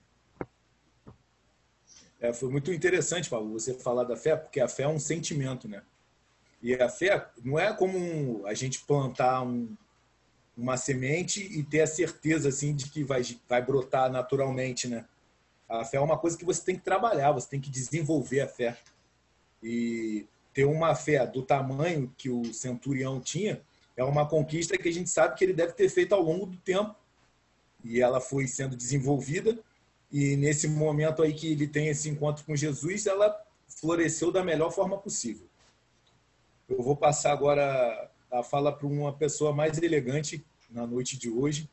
É, 2.23 2.31
foi 2.31 2.49
muito 2.49 2.71
interessante, 2.71 3.29
Paulo, 3.29 3.51
você 3.51 3.73
falar 3.73 4.05
da 4.05 4.15
fé, 4.15 4.33
porque 4.33 4.61
a 4.61 4.67
fé 4.69 4.83
é 4.83 4.87
um 4.87 4.97
sentimento, 4.97 5.67
né? 5.67 5.83
E 6.61 6.73
a 6.73 6.87
fé 6.87 7.27
não 7.43 7.59
é 7.59 7.73
como 7.73 8.47
a 8.47 8.53
gente 8.53 8.79
plantar 8.85 9.41
um, 9.41 9.75
uma 10.55 10.77
semente 10.77 11.41
e 11.41 11.61
ter 11.63 11.81
a 11.81 11.87
certeza 11.87 12.47
assim 12.47 12.73
de 12.73 12.89
que 12.89 13.03
vai, 13.03 13.23
vai 13.49 13.61
brotar 13.61 14.09
naturalmente, 14.09 14.87
né? 14.87 15.03
A 15.67 15.83
fé 15.83 15.97
é 15.97 15.99
uma 15.99 16.17
coisa 16.17 16.37
que 16.37 16.45
você 16.45 16.63
tem 16.63 16.77
que 16.77 16.81
trabalhar, 16.85 17.33
você 17.33 17.49
tem 17.49 17.59
que 17.59 17.69
desenvolver 17.69 18.39
a 18.39 18.47
fé. 18.47 18.77
E 19.61 20.25
ter 20.53 20.63
uma 20.63 20.95
fé 20.95 21.27
do 21.27 21.43
tamanho 21.43 22.09
que 22.17 22.29
o 22.29 22.53
centurião 22.53 23.19
tinha 23.19 23.61
é 23.97 24.03
uma 24.05 24.25
conquista 24.25 24.77
que 24.77 24.87
a 24.87 24.93
gente 24.93 25.09
sabe 25.09 25.35
que 25.35 25.43
ele 25.43 25.53
deve 25.53 25.73
ter 25.73 25.89
feito 25.89 26.15
ao 26.15 26.21
longo 26.21 26.45
do 26.45 26.55
tempo. 26.55 26.95
E 27.83 27.99
ela 27.99 28.21
foi 28.21 28.47
sendo 28.47 28.77
desenvolvida 28.77 29.59
e 30.13 30.37
nesse 30.37 30.67
momento 30.67 31.23
aí 31.23 31.33
que 31.33 31.51
ele 31.51 31.67
tem 31.67 31.87
esse 31.87 32.07
encontro 32.07 32.45
com 32.45 32.55
Jesus, 32.55 33.07
ela 33.07 33.35
floresceu 33.67 34.31
da 34.31 34.43
melhor 34.43 34.71
forma 34.71 34.95
possível. 34.95 35.47
Eu 36.69 36.83
vou 36.83 36.95
passar 36.95 37.31
agora 37.31 38.11
a 38.31 38.43
fala 38.43 38.71
para 38.71 38.85
uma 38.85 39.11
pessoa 39.11 39.51
mais 39.51 39.81
elegante 39.81 40.45
na 40.69 40.85
noite 40.85 41.17
de 41.17 41.31
hoje, 41.31 41.67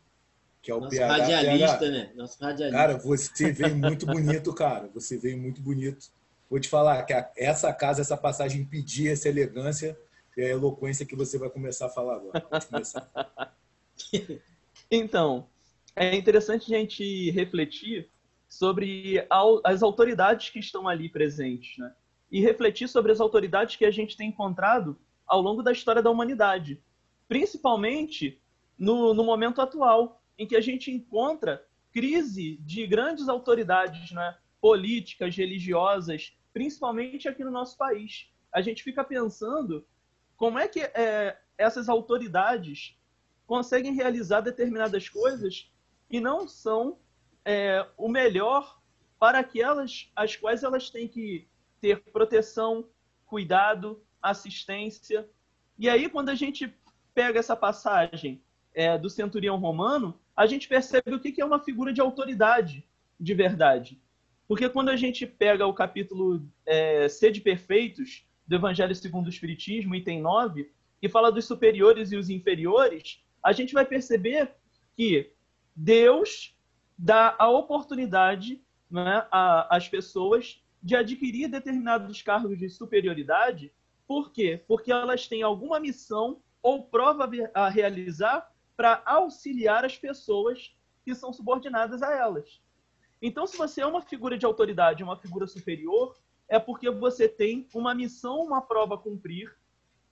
que 0.62 0.70
é 0.70 0.74
o 0.74 0.80
Nosso 0.80 0.96
PH. 0.96 1.16
radialista, 1.16 1.78
PH. 1.78 1.90
né? 1.90 2.12
Nosso 2.14 2.38
radialista. 2.40 2.78
Cara, 2.78 2.96
você 2.96 3.52
veio 3.52 3.76
muito 3.76 4.06
bonito, 4.06 4.54
cara. 4.54 4.88
Você 4.94 5.18
veio 5.18 5.36
muito 5.36 5.60
bonito. 5.60 6.06
Vou 6.48 6.58
te 6.58 6.68
falar 6.68 7.02
que 7.02 7.12
essa 7.36 7.70
casa, 7.74 8.00
essa 8.00 8.16
passagem 8.16 8.64
pedia 8.64 9.12
essa 9.12 9.28
elegância 9.28 9.98
e 10.34 10.42
a 10.42 10.48
eloquência 10.48 11.04
que 11.04 11.14
você 11.14 11.36
vai 11.36 11.50
começar 11.50 11.86
a 11.86 11.90
falar 11.90 12.16
agora. 12.16 12.40
Começar. 12.70 13.54
então, 14.90 15.46
é 15.94 16.16
interessante 16.16 16.74
a 16.74 16.78
gente 16.78 17.30
refletir 17.32 18.08
sobre 18.50 19.24
as 19.64 19.80
autoridades 19.80 20.50
que 20.50 20.58
estão 20.58 20.88
ali 20.88 21.08
presentes, 21.08 21.78
né? 21.78 21.94
E 22.32 22.40
refletir 22.40 22.88
sobre 22.88 23.12
as 23.12 23.20
autoridades 23.20 23.76
que 23.76 23.84
a 23.84 23.90
gente 23.92 24.16
tem 24.16 24.28
encontrado 24.28 24.98
ao 25.24 25.40
longo 25.40 25.62
da 25.62 25.70
história 25.70 26.02
da 26.02 26.10
humanidade, 26.10 26.82
principalmente 27.28 28.42
no, 28.76 29.14
no 29.14 29.22
momento 29.22 29.62
atual, 29.62 30.20
em 30.36 30.46
que 30.48 30.56
a 30.56 30.60
gente 30.60 30.90
encontra 30.90 31.64
crise 31.92 32.56
de 32.62 32.86
grandes 32.88 33.28
autoridades 33.28 34.10
né, 34.10 34.36
políticas, 34.60 35.36
religiosas, 35.36 36.36
principalmente 36.52 37.28
aqui 37.28 37.44
no 37.44 37.50
nosso 37.52 37.76
país. 37.76 38.32
A 38.52 38.60
gente 38.60 38.82
fica 38.82 39.04
pensando 39.04 39.86
como 40.36 40.58
é 40.58 40.66
que 40.66 40.80
é, 40.80 41.38
essas 41.56 41.88
autoridades 41.88 42.98
conseguem 43.46 43.94
realizar 43.94 44.40
determinadas 44.40 45.08
coisas 45.08 45.70
e 46.10 46.18
não 46.20 46.48
são 46.48 46.98
é, 47.44 47.86
o 47.96 48.08
melhor 48.08 48.80
para 49.18 49.38
aquelas 49.38 50.10
as 50.16 50.36
quais 50.36 50.62
elas 50.62 50.90
têm 50.90 51.06
que 51.06 51.46
ter 51.80 52.00
proteção, 52.12 52.86
cuidado, 53.26 54.02
assistência. 54.22 55.28
E 55.78 55.88
aí, 55.88 56.08
quando 56.08 56.28
a 56.28 56.34
gente 56.34 56.74
pega 57.14 57.38
essa 57.38 57.56
passagem 57.56 58.42
é, 58.74 58.96
do 58.96 59.10
centurião 59.10 59.56
romano, 59.56 60.18
a 60.36 60.46
gente 60.46 60.68
percebe 60.68 61.14
o 61.14 61.20
que 61.20 61.40
é 61.40 61.44
uma 61.44 61.58
figura 61.58 61.92
de 61.92 62.00
autoridade 62.00 62.86
de 63.18 63.34
verdade. 63.34 64.00
Porque 64.48 64.68
quando 64.68 64.88
a 64.88 64.96
gente 64.96 65.26
pega 65.26 65.66
o 65.66 65.74
capítulo 65.74 66.44
é, 66.66 67.08
Sede 67.08 67.40
Perfeitos, 67.40 68.26
do 68.46 68.56
Evangelho 68.56 68.94
segundo 68.94 69.26
o 69.26 69.30
Espiritismo, 69.30 69.94
item 69.94 70.20
9, 70.20 70.72
que 71.00 71.08
fala 71.08 71.30
dos 71.30 71.44
superiores 71.44 72.10
e 72.10 72.16
os 72.16 72.28
inferiores, 72.28 73.22
a 73.42 73.52
gente 73.52 73.72
vai 73.72 73.84
perceber 73.84 74.50
que 74.96 75.30
Deus 75.74 76.54
dá 77.02 77.34
a 77.38 77.48
oportunidade 77.48 78.62
né, 78.90 79.26
às 79.30 79.88
pessoas 79.88 80.62
de 80.82 80.94
adquirir 80.94 81.48
determinados 81.48 82.20
cargos 82.20 82.58
de 82.58 82.68
superioridade. 82.68 83.72
Por 84.06 84.30
quê? 84.30 84.62
Porque 84.68 84.92
elas 84.92 85.26
têm 85.26 85.42
alguma 85.42 85.80
missão 85.80 86.42
ou 86.62 86.84
prova 86.84 87.28
a 87.54 87.70
realizar 87.70 88.52
para 88.76 89.02
auxiliar 89.06 89.82
as 89.82 89.96
pessoas 89.96 90.76
que 91.02 91.14
são 91.14 91.32
subordinadas 91.32 92.02
a 92.02 92.14
elas. 92.14 92.60
Então, 93.22 93.46
se 93.46 93.56
você 93.56 93.80
é 93.80 93.86
uma 93.86 94.02
figura 94.02 94.36
de 94.36 94.44
autoridade, 94.44 95.02
uma 95.02 95.16
figura 95.16 95.46
superior, 95.46 96.14
é 96.48 96.58
porque 96.58 96.90
você 96.90 97.26
tem 97.26 97.66
uma 97.72 97.94
missão, 97.94 98.42
uma 98.42 98.60
prova 98.60 98.96
a 98.96 98.98
cumprir 98.98 99.56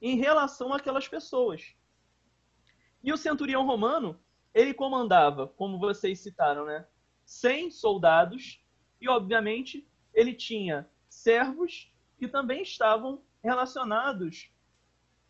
em 0.00 0.16
relação 0.16 0.72
àquelas 0.72 1.06
pessoas. 1.06 1.74
E 3.02 3.12
o 3.12 3.16
centurião 3.18 3.66
romano, 3.66 4.18
ele 4.54 4.74
comandava, 4.74 5.48
como 5.48 5.78
vocês 5.78 6.20
citaram, 6.20 6.64
né, 6.64 6.86
100 7.24 7.70
soldados 7.70 8.64
e, 9.00 9.08
obviamente, 9.08 9.86
ele 10.14 10.34
tinha 10.34 10.88
servos 11.08 11.92
que 12.18 12.26
também 12.26 12.62
estavam 12.62 13.22
relacionados 13.42 14.50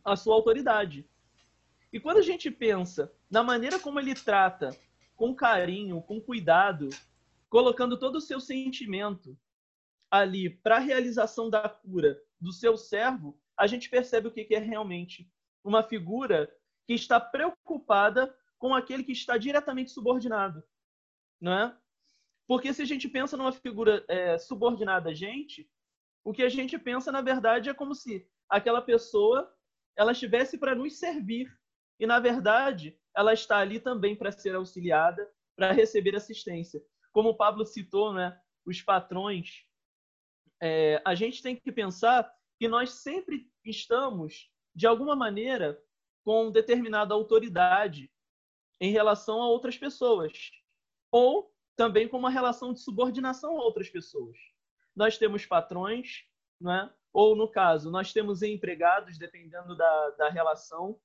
à 0.05 0.17
sua 0.17 0.35
autoridade. 0.35 1.09
E 1.93 1.99
quando 1.99 2.19
a 2.19 2.23
gente 2.23 2.51
pensa 2.51 3.13
na 3.31 3.43
maneira 3.43 3.79
como 3.79 3.99
ele 3.99 4.15
trata 4.15 4.77
com 5.17 5.35
carinho, 5.35 6.01
com 6.03 6.21
cuidado, 6.21 6.89
colocando 7.49 7.99
todo 7.99 8.17
o 8.17 8.21
seu 8.21 8.41
sentimento 8.41 9.37
ali 10.11 10.49
para 10.49 10.77
a 10.77 10.81
realização 10.81 11.51
da 11.51 11.69
cura 11.69 12.21
do 12.41 12.53
seu 12.53 12.77
servo, 12.77 13.39
a 13.57 13.67
gente 13.67 13.91
percebe 13.91 14.29
o 14.29 14.31
que 14.31 14.47
é 14.55 14.59
realmente 14.59 15.29
uma 15.65 15.83
figura 15.83 16.51
que 16.87 16.95
está 16.95 17.21
preocupada 17.21 18.35
com 18.59 18.75
aquele 18.75 19.05
que 19.05 19.13
está 19.13 19.39
diretamente 19.39 19.91
subordinado, 19.91 20.63
não 21.41 21.53
é? 21.53 21.79
Porque 22.47 22.73
se 22.73 22.83
a 22.83 22.85
gente 22.85 23.09
pensa 23.09 23.37
numa 23.37 23.53
figura 23.53 24.05
é, 24.09 24.39
subordinada 24.39 25.11
a 25.11 25.15
gente, 25.15 25.71
o 26.25 26.33
que 26.33 26.43
a 26.43 26.49
gente 26.49 26.79
pensa 26.79 27.13
na 27.13 27.21
verdade 27.21 27.69
é 27.69 27.75
como 27.75 27.95
se 27.95 28.29
aquela 28.49 28.83
pessoa 28.83 29.53
ela 29.97 30.13
estivesse 30.13 30.59
para 30.59 30.75
nos 30.75 30.99
servir 30.99 31.49
e 32.01 32.07
na 32.07 32.19
verdade 32.19 32.99
ela 33.15 33.33
está 33.33 33.59
ali 33.59 33.81
também 33.81 34.17
para 34.17 34.33
ser 34.33 34.55
auxiliada, 34.55 35.29
para 35.57 35.73
receber 35.73 36.15
assistência. 36.17 36.81
Como 37.13 37.31
o 37.31 37.37
Pablo 37.37 37.67
citou, 37.67 38.13
né, 38.13 38.39
os 38.65 38.81
patrões, 38.81 39.65
é, 40.61 41.03
a 41.05 41.15
gente 41.15 41.43
tem 41.43 41.57
que 41.57 41.73
pensar 41.73 42.33
que 42.59 42.69
nós 42.69 42.91
sempre 42.91 43.51
estamos, 43.65 44.51
de 44.75 44.87
alguma 44.87 45.15
maneira, 45.15 45.81
com 46.25 46.51
determinada 46.51 47.15
autoridade 47.15 48.11
em 48.81 48.91
relação 48.91 49.43
a 49.43 49.49
outras 49.49 49.77
pessoas, 49.77 50.51
ou 51.11 51.53
também 51.77 52.09
com 52.09 52.19
uma 52.19 52.31
relação 52.31 52.73
de 52.73 52.81
subordinação 52.81 53.59
a 53.59 53.65
outras 53.65 53.89
pessoas. 53.89 54.37
Nós 54.95 55.17
temos 55.17 55.47
patrões, 55.47 56.25
não 56.61 56.73
é? 56.73 56.93
ou 57.13 57.35
no 57.35 57.49
caso, 57.49 57.91
nós 57.91 58.13
temos 58.13 58.43
empregados, 58.43 59.19
dependendo 59.19 59.77
da, 59.77 60.11
da 60.11 60.29
relação, 60.29 61.01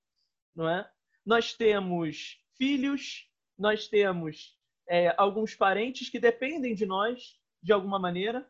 não 0.55 0.69
é? 0.69 0.89
Nós 1.25 1.53
temos 1.53 2.39
filhos, 2.57 3.29
nós 3.57 3.87
temos 3.87 4.57
é, 4.87 5.13
alguns 5.17 5.55
parentes 5.55 6.09
que 6.09 6.19
dependem 6.19 6.75
de 6.75 6.85
nós 6.85 7.39
de 7.61 7.71
alguma 7.71 7.97
maneira, 7.97 8.47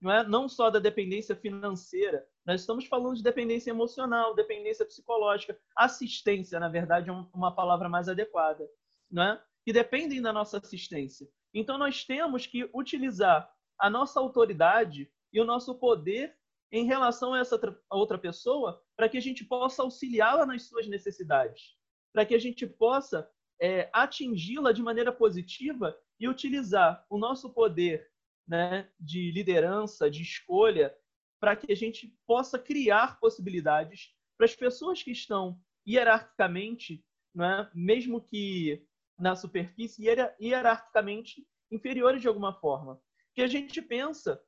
não 0.00 0.10
é? 0.10 0.26
Não 0.26 0.48
só 0.48 0.68
da 0.70 0.78
dependência 0.78 1.36
financeira, 1.36 2.26
nós 2.46 2.60
estamos 2.60 2.86
falando 2.86 3.16
de 3.16 3.22
dependência 3.22 3.70
emocional, 3.70 4.34
dependência 4.34 4.86
psicológica, 4.86 5.58
assistência, 5.76 6.60
na 6.60 6.68
verdade, 6.68 7.10
é 7.10 7.12
uma 7.34 7.52
palavra 7.52 7.88
mais 7.88 8.08
adequada, 8.08 8.68
não 9.10 9.22
é? 9.22 9.42
Que 9.64 9.72
dependem 9.72 10.22
da 10.22 10.32
nossa 10.32 10.58
assistência. 10.58 11.28
Então 11.52 11.76
nós 11.76 12.04
temos 12.04 12.46
que 12.46 12.70
utilizar 12.72 13.52
a 13.78 13.90
nossa 13.90 14.20
autoridade 14.20 15.10
e 15.32 15.40
o 15.40 15.44
nosso 15.44 15.74
poder 15.74 16.36
em 16.70 16.84
relação 16.84 17.34
a 17.34 17.40
essa 17.40 17.58
outra 17.90 18.18
pessoa 18.18 18.80
para 18.96 19.08
que 19.08 19.18
a 19.18 19.20
gente 19.20 19.44
possa 19.44 19.82
auxiliá-la 19.82 20.46
nas 20.46 20.62
suas 20.64 20.86
necessidades, 20.86 21.76
para 22.12 22.24
que 22.24 22.34
a 22.34 22.38
gente 22.38 22.66
possa 22.66 23.28
é, 23.60 23.90
atingi-la 23.92 24.72
de 24.72 24.82
maneira 24.82 25.12
positiva 25.12 25.98
e 26.20 26.28
utilizar 26.28 27.04
o 27.10 27.18
nosso 27.18 27.52
poder 27.52 28.08
né, 28.46 28.88
de 29.00 29.32
liderança, 29.32 30.10
de 30.10 30.22
escolha, 30.22 30.94
para 31.40 31.56
que 31.56 31.72
a 31.72 31.76
gente 31.76 32.14
possa 32.26 32.58
criar 32.58 33.18
possibilidades 33.20 34.14
para 34.36 34.46
as 34.46 34.54
pessoas 34.54 35.02
que 35.02 35.10
estão 35.10 35.60
hierarquicamente, 35.86 37.04
né, 37.34 37.70
mesmo 37.74 38.20
que 38.20 38.84
na 39.18 39.34
superfície, 39.34 40.04
hierarquicamente 40.40 41.46
inferiores 41.70 42.20
de 42.20 42.28
alguma 42.28 42.52
forma. 42.52 43.00
Que 43.34 43.42
a 43.42 43.46
gente 43.46 43.80
pensa 43.80 44.40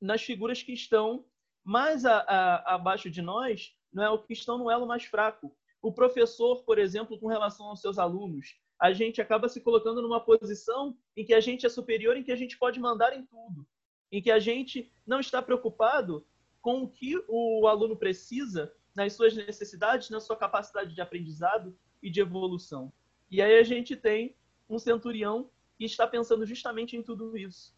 nas 0.00 0.22
figuras 0.22 0.62
que 0.62 0.72
estão 0.72 1.24
mais 1.64 2.04
a, 2.04 2.18
a, 2.18 2.74
abaixo 2.74 3.08
de 3.08 3.22
nós, 3.22 3.72
não 3.92 4.02
é 4.02 4.10
o 4.10 4.22
que 4.22 4.32
estão 4.32 4.58
no 4.58 4.70
elo 4.70 4.86
mais 4.86 5.04
fraco. 5.04 5.56
O 5.80 5.92
professor, 5.92 6.64
por 6.64 6.78
exemplo, 6.78 7.18
com 7.18 7.28
relação 7.28 7.66
aos 7.66 7.80
seus 7.80 7.98
alunos, 7.98 8.58
a 8.80 8.92
gente 8.92 9.20
acaba 9.20 9.48
se 9.48 9.60
colocando 9.60 10.02
numa 10.02 10.20
posição 10.20 10.96
em 11.16 11.24
que 11.24 11.32
a 11.32 11.40
gente 11.40 11.64
é 11.64 11.68
superior, 11.68 12.16
em 12.16 12.24
que 12.24 12.32
a 12.32 12.36
gente 12.36 12.58
pode 12.58 12.80
mandar 12.80 13.16
em 13.16 13.24
tudo 13.24 13.66
em 14.14 14.22
que 14.22 14.30
a 14.30 14.38
gente 14.38 14.92
não 15.04 15.18
está 15.18 15.42
preocupado 15.42 16.24
com 16.62 16.84
o 16.84 16.88
que 16.88 17.20
o 17.26 17.66
aluno 17.66 17.96
precisa 17.96 18.72
nas 18.94 19.12
suas 19.12 19.34
necessidades, 19.34 20.08
na 20.08 20.20
sua 20.20 20.36
capacidade 20.36 20.94
de 20.94 21.00
aprendizado 21.00 21.76
e 22.00 22.08
de 22.08 22.20
evolução. 22.20 22.92
E 23.28 23.42
aí 23.42 23.58
a 23.58 23.64
gente 23.64 23.96
tem 23.96 24.36
um 24.70 24.78
centurião 24.78 25.50
que 25.76 25.84
está 25.84 26.06
pensando 26.06 26.46
justamente 26.46 26.96
em 26.96 27.02
tudo 27.02 27.36
isso. 27.36 27.74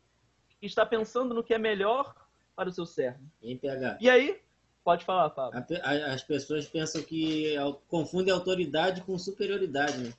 Que 0.60 0.66
está 0.66 0.84
pensando 0.84 1.34
no 1.34 1.42
que 1.42 1.54
é 1.54 1.58
melhor 1.58 2.14
para 2.54 2.68
o 2.68 2.72
seu 2.72 2.84
servo. 2.84 3.24
Em 3.42 3.56
PH. 3.56 3.96
E 3.98 4.10
aí, 4.10 4.38
pode 4.84 5.06
falar, 5.06 5.30
Fábio. 5.30 5.64
As 5.82 6.22
pessoas 6.22 6.66
pensam 6.66 7.02
que 7.02 7.54
confundem 7.88 8.34
autoridade 8.34 9.00
com 9.00 9.18
superioridade. 9.18 9.96
Né? 9.96 10.12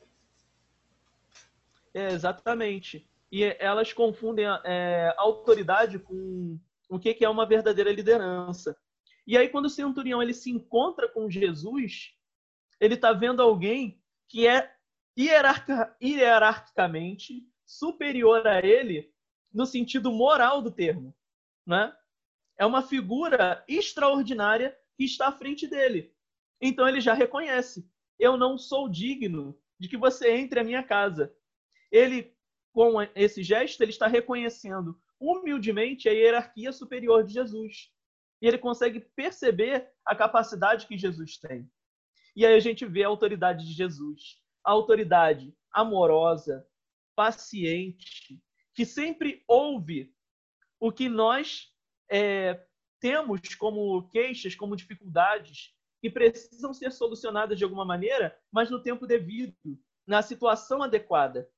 É, 1.94 2.08
exatamente 2.08 3.08
e 3.32 3.44
elas 3.60 3.94
confundem 3.94 4.46
é, 4.64 5.14
autoridade 5.18 6.00
com 6.00 6.60
o 6.90 7.00
que, 7.00 7.24
é 7.24 7.30
uma 7.30 7.46
verdadeira 7.46 7.92
liderança. 7.92 8.76
E 9.26 9.38
aí, 9.38 9.50
quando 9.50 9.66
o 9.66 9.70
centurião 9.70 10.24
ele 10.24 10.34
se 10.34 10.50
encontra 10.50 11.10
com 11.10 11.30
Jesus, 11.30 12.14
ele 12.80 12.94
está 12.94 13.12
vendo 13.12 13.42
alguém 13.42 14.02
que 14.30 14.48
é 14.48 14.74
hierarquicamente 15.18 17.46
superior 17.66 18.48
a 18.48 18.66
ele 18.66 19.12
no 19.54 19.66
sentido 19.66 20.10
moral 20.12 20.62
do 20.62 20.72
termo. 20.72 21.14
Né? 21.66 21.94
É 22.58 22.66
uma 22.66 22.82
figura 22.82 23.62
extraordinária 23.68 24.74
que 24.96 25.04
está 25.04 25.28
à 25.28 25.34
frente 25.34 25.68
dele. 25.68 26.16
Então 26.62 26.88
ele 26.88 27.02
já 27.02 27.14
reconhece: 27.14 27.86
eu 28.18 28.38
não 28.38 28.58
sou 28.58 28.88
digno 28.88 29.60
de 29.80 29.90
que 29.90 29.98
você 29.98 30.32
entre 30.32 30.60
à 30.60 30.64
minha 30.64 30.84
casa. 30.84 31.36
Ele 31.92 32.37
com 32.78 33.02
esse 33.16 33.42
gesto, 33.42 33.82
ele 33.82 33.90
está 33.90 34.06
reconhecendo 34.06 35.02
humildemente 35.20 36.08
a 36.08 36.12
hierarquia 36.12 36.72
superior 36.72 37.24
de 37.24 37.34
Jesus. 37.34 37.92
E 38.40 38.48
ele 38.48 38.60
consegue 38.60 39.00
perceber 39.16 39.90
a 40.06 40.16
capacidade 40.16 40.86
que 40.86 40.96
Jesus 40.96 41.40
tem. 41.40 41.68
E 42.36 42.46
aí 42.46 42.54
a 42.54 42.60
gente 42.60 42.86
vê 42.86 43.04
a 43.04 43.08
autoridade 43.08 43.66
de 43.66 43.74
Jesus. 43.74 44.40
A 44.64 44.74
autoridade 44.74 45.58
amorosa, 45.72 46.68
paciente, 47.16 48.40
que 48.76 48.86
sempre 48.86 49.44
ouve 49.48 50.14
o 50.80 50.92
que 50.92 51.10
nós 51.10 51.74
é, 52.12 52.64
temos 53.00 53.56
como 53.56 54.08
queixas, 54.10 54.54
como 54.54 54.76
dificuldades, 54.76 55.74
que 56.00 56.12
precisam 56.12 56.76
ser 56.76 56.92
solucionadas 56.92 57.58
de 57.58 57.64
alguma 57.64 57.84
maneira, 57.84 58.38
mas 58.52 58.70
no 58.70 58.84
tempo 58.84 59.08
devido, 59.08 59.82
na 60.06 60.22
situação 60.22 60.84
adequada. 60.84 61.50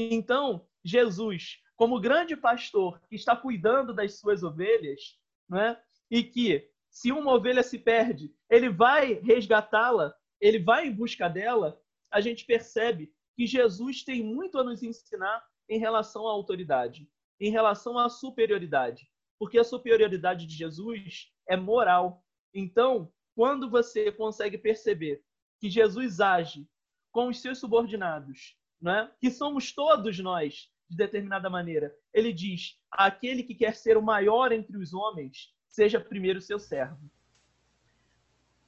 Então, 0.00 0.64
Jesus, 0.84 1.60
como 1.74 2.00
grande 2.00 2.36
pastor 2.36 3.00
que 3.08 3.16
está 3.16 3.34
cuidando 3.34 3.92
das 3.92 4.20
suas 4.20 4.44
ovelhas, 4.44 5.18
né? 5.48 5.76
e 6.08 6.22
que, 6.22 6.70
se 6.88 7.10
uma 7.10 7.34
ovelha 7.34 7.64
se 7.64 7.80
perde, 7.80 8.32
ele 8.48 8.68
vai 8.68 9.14
resgatá-la, 9.14 10.14
ele 10.40 10.60
vai 10.60 10.86
em 10.86 10.92
busca 10.92 11.28
dela, 11.28 11.80
a 12.12 12.20
gente 12.20 12.46
percebe 12.46 13.12
que 13.36 13.44
Jesus 13.44 14.04
tem 14.04 14.22
muito 14.22 14.56
a 14.56 14.64
nos 14.64 14.84
ensinar 14.84 15.44
em 15.68 15.80
relação 15.80 16.28
à 16.28 16.30
autoridade, 16.30 17.10
em 17.40 17.50
relação 17.50 17.98
à 17.98 18.08
superioridade. 18.08 19.10
Porque 19.36 19.58
a 19.58 19.64
superioridade 19.64 20.46
de 20.46 20.54
Jesus 20.54 21.32
é 21.48 21.56
moral. 21.56 22.24
Então, 22.54 23.12
quando 23.34 23.68
você 23.68 24.12
consegue 24.12 24.58
perceber 24.58 25.22
que 25.60 25.68
Jesus 25.68 26.20
age 26.20 26.68
com 27.12 27.28
os 27.28 27.40
seus 27.40 27.58
subordinados, 27.58 28.57
né? 28.80 29.10
que 29.20 29.30
somos 29.30 29.72
todos 29.72 30.18
nós, 30.18 30.70
de 30.88 30.96
determinada 30.96 31.50
maneira, 31.50 31.94
ele 32.12 32.32
diz: 32.32 32.78
aquele 32.90 33.42
que 33.42 33.54
quer 33.54 33.74
ser 33.74 33.96
o 33.96 34.02
maior 34.02 34.52
entre 34.52 34.76
os 34.76 34.94
homens, 34.94 35.54
seja 35.68 36.00
primeiro 36.00 36.40
seu 36.40 36.58
servo. 36.58 37.10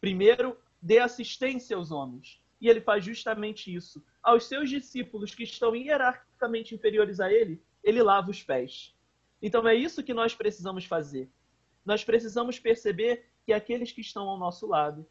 Primeiro, 0.00 0.56
dê 0.80 0.98
assistência 0.98 1.76
aos 1.76 1.90
homens. 1.90 2.40
E 2.60 2.68
ele 2.68 2.80
faz 2.80 3.04
justamente 3.04 3.74
isso. 3.74 4.04
Aos 4.22 4.44
seus 4.44 4.68
discípulos 4.68 5.34
que 5.34 5.44
estão 5.44 5.74
hierarquicamente 5.74 6.74
inferiores 6.74 7.18
a 7.18 7.32
ele, 7.32 7.62
ele 7.82 8.02
lava 8.02 8.30
os 8.30 8.42
pés. 8.42 8.94
Então 9.40 9.66
é 9.66 9.74
isso 9.74 10.02
que 10.02 10.12
nós 10.12 10.34
precisamos 10.34 10.84
fazer. 10.84 11.30
Nós 11.84 12.04
precisamos 12.04 12.58
perceber 12.58 13.30
que 13.46 13.52
aqueles 13.52 13.90
que 13.90 14.02
estão 14.02 14.28
ao 14.28 14.38
nosso 14.38 14.66
lado, 14.66 15.06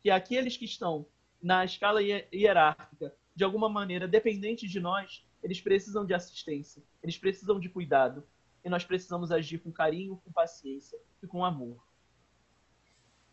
que 0.00 0.10
aqueles 0.10 0.56
que 0.56 0.64
estão 0.64 1.06
na 1.42 1.64
escala 1.64 2.00
hierárquica, 2.02 3.14
de 3.34 3.44
alguma 3.44 3.68
maneira 3.68 4.06
dependentes 4.06 4.70
de 4.70 4.80
nós, 4.80 5.24
eles 5.42 5.60
precisam 5.60 6.04
de 6.04 6.14
assistência, 6.14 6.82
eles 7.02 7.18
precisam 7.18 7.58
de 7.58 7.68
cuidado. 7.68 8.24
E 8.64 8.68
nós 8.68 8.82
precisamos 8.82 9.30
agir 9.30 9.58
com 9.58 9.70
carinho, 9.70 10.18
com 10.24 10.32
paciência 10.32 10.98
e 11.22 11.26
com 11.26 11.44
amor. 11.44 11.76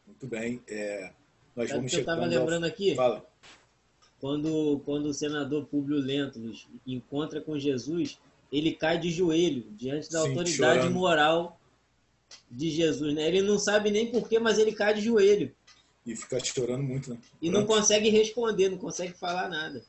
Muito 0.06 0.28
bem. 0.28 0.62
É, 0.68 1.14
nós 1.56 1.70
Sabe 1.70 1.80
vamos 1.80 1.91
que 1.91 1.97
eu 1.97 2.02
estava 2.02 2.26
lembrando 2.26 2.66
aqui? 2.66 2.95
Fala. 2.95 3.26
Quando, 4.20 4.82
quando 4.86 5.06
o 5.06 5.14
senador 5.14 5.66
Públio 5.66 5.99
Lentulus 5.99 6.68
encontra 6.86 7.39
com 7.39 7.58
Jesus, 7.58 8.20
ele 8.52 8.74
cai 8.74 8.99
de 8.99 9.10
joelho 9.10 9.64
diante 9.72 10.12
da 10.12 10.22
Sim, 10.22 10.30
autoridade 10.30 10.80
chorando. 10.82 10.93
moral 10.93 11.60
de 12.49 12.70
Jesus. 12.70 13.14
Né? 13.16 13.28
Ele 13.28 13.41
não 13.41 13.58
sabe 13.58 13.89
nem 13.89 14.12
porquê, 14.12 14.38
mas 14.38 14.60
ele 14.60 14.74
cai 14.74 14.93
de 14.93 15.02
joelho. 15.02 15.56
E 16.06 16.16
fica 16.16 16.43
chorando 16.43 16.84
muito, 16.84 17.12
né? 17.12 17.18
E 17.41 17.49
não 17.49 17.66
consegue 17.66 18.10
responder, 18.10 18.70
não 18.70 18.78
consegue 18.78 19.14
falar 19.14 19.47
nada. 19.47 19.84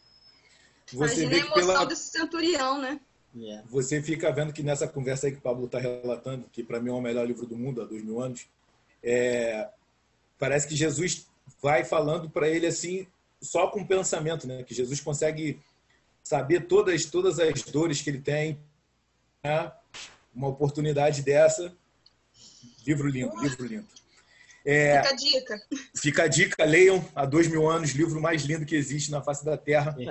Você 0.93 1.25
Imagina 1.25 1.31
vê 1.31 1.37
a 1.37 1.39
emoção 1.39 1.67
pela... 1.67 1.85
desse 1.85 2.11
centurião, 2.11 2.81
né? 2.81 3.01
Yeah. 3.35 3.67
Você 3.71 4.03
fica 4.03 4.31
vendo 4.31 4.53
que 4.53 4.63
nessa 4.63 4.87
conversa 4.87 5.27
aí 5.27 5.33
que 5.33 5.39
o 5.39 5.43
Pablo 5.43 5.65
está 5.65 5.79
relatando, 5.79 6.45
que 6.53 6.63
para 6.63 6.81
mim 6.81 6.91
é 6.91 6.93
o 6.93 7.01
melhor 7.01 7.27
livro 7.27 7.47
do 7.47 7.57
mundo 7.57 7.81
há 7.81 7.85
dois 7.85 8.05
mil 8.05 8.21
anos, 8.21 8.47
é... 9.03 9.69
parece 10.39 10.69
que 10.69 10.77
Jesus 10.77 11.27
vai 11.63 11.85
falando 11.85 12.29
para 12.29 12.49
ele 12.49 12.67
assim, 12.67 13.07
só 13.41 13.69
com 13.69 13.87
pensamento, 13.87 14.47
né? 14.47 14.63
Que 14.63 14.75
Jesus 14.75 15.01
consegue 15.01 15.61
saber 16.23 16.67
todas, 16.67 17.05
todas 17.07 17.39
as 17.39 17.63
dores 17.63 18.01
que 18.01 18.11
ele 18.11 18.21
tem. 18.21 18.59
Né? 19.43 19.73
Uma 20.35 20.49
oportunidade 20.49 21.23
dessa. 21.23 21.75
Livro 22.87 23.09
lindo, 23.09 23.35
livro 23.41 23.67
lindo. 23.67 23.87
É, 24.65 25.03
fica 25.03 25.09
a 25.09 25.17
dica. 25.17 25.63
Fica 25.95 26.23
a 26.25 26.29
dica, 26.29 26.65
leiam 26.65 27.05
há 27.15 27.27
dois 27.27 27.49
mil 27.49 27.69
anos, 27.69 27.91
livro 27.91 28.21
mais 28.21 28.43
lindo 28.43 28.65
que 28.65 28.77
existe 28.77 29.11
na 29.11 29.21
face 29.21 29.45
da 29.45 29.57
Terra. 29.57 29.97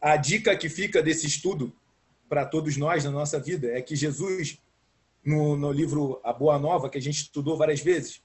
A 0.00 0.16
dica 0.16 0.56
que 0.56 0.68
fica 0.68 1.02
desse 1.02 1.26
estudo 1.26 1.74
para 2.28 2.44
todos 2.44 2.76
nós 2.76 3.02
na 3.02 3.10
nossa 3.10 3.40
vida 3.40 3.72
é 3.72 3.82
que 3.82 3.96
Jesus, 3.96 4.58
no, 5.24 5.56
no 5.56 5.72
livro 5.72 6.20
A 6.22 6.32
Boa 6.32 6.58
Nova, 6.58 6.88
que 6.88 6.98
a 6.98 7.02
gente 7.02 7.22
estudou 7.22 7.56
várias 7.56 7.80
vezes, 7.80 8.22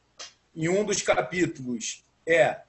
em 0.56 0.70
um 0.70 0.84
dos 0.84 1.02
capítulos 1.02 2.04
é 2.26 2.62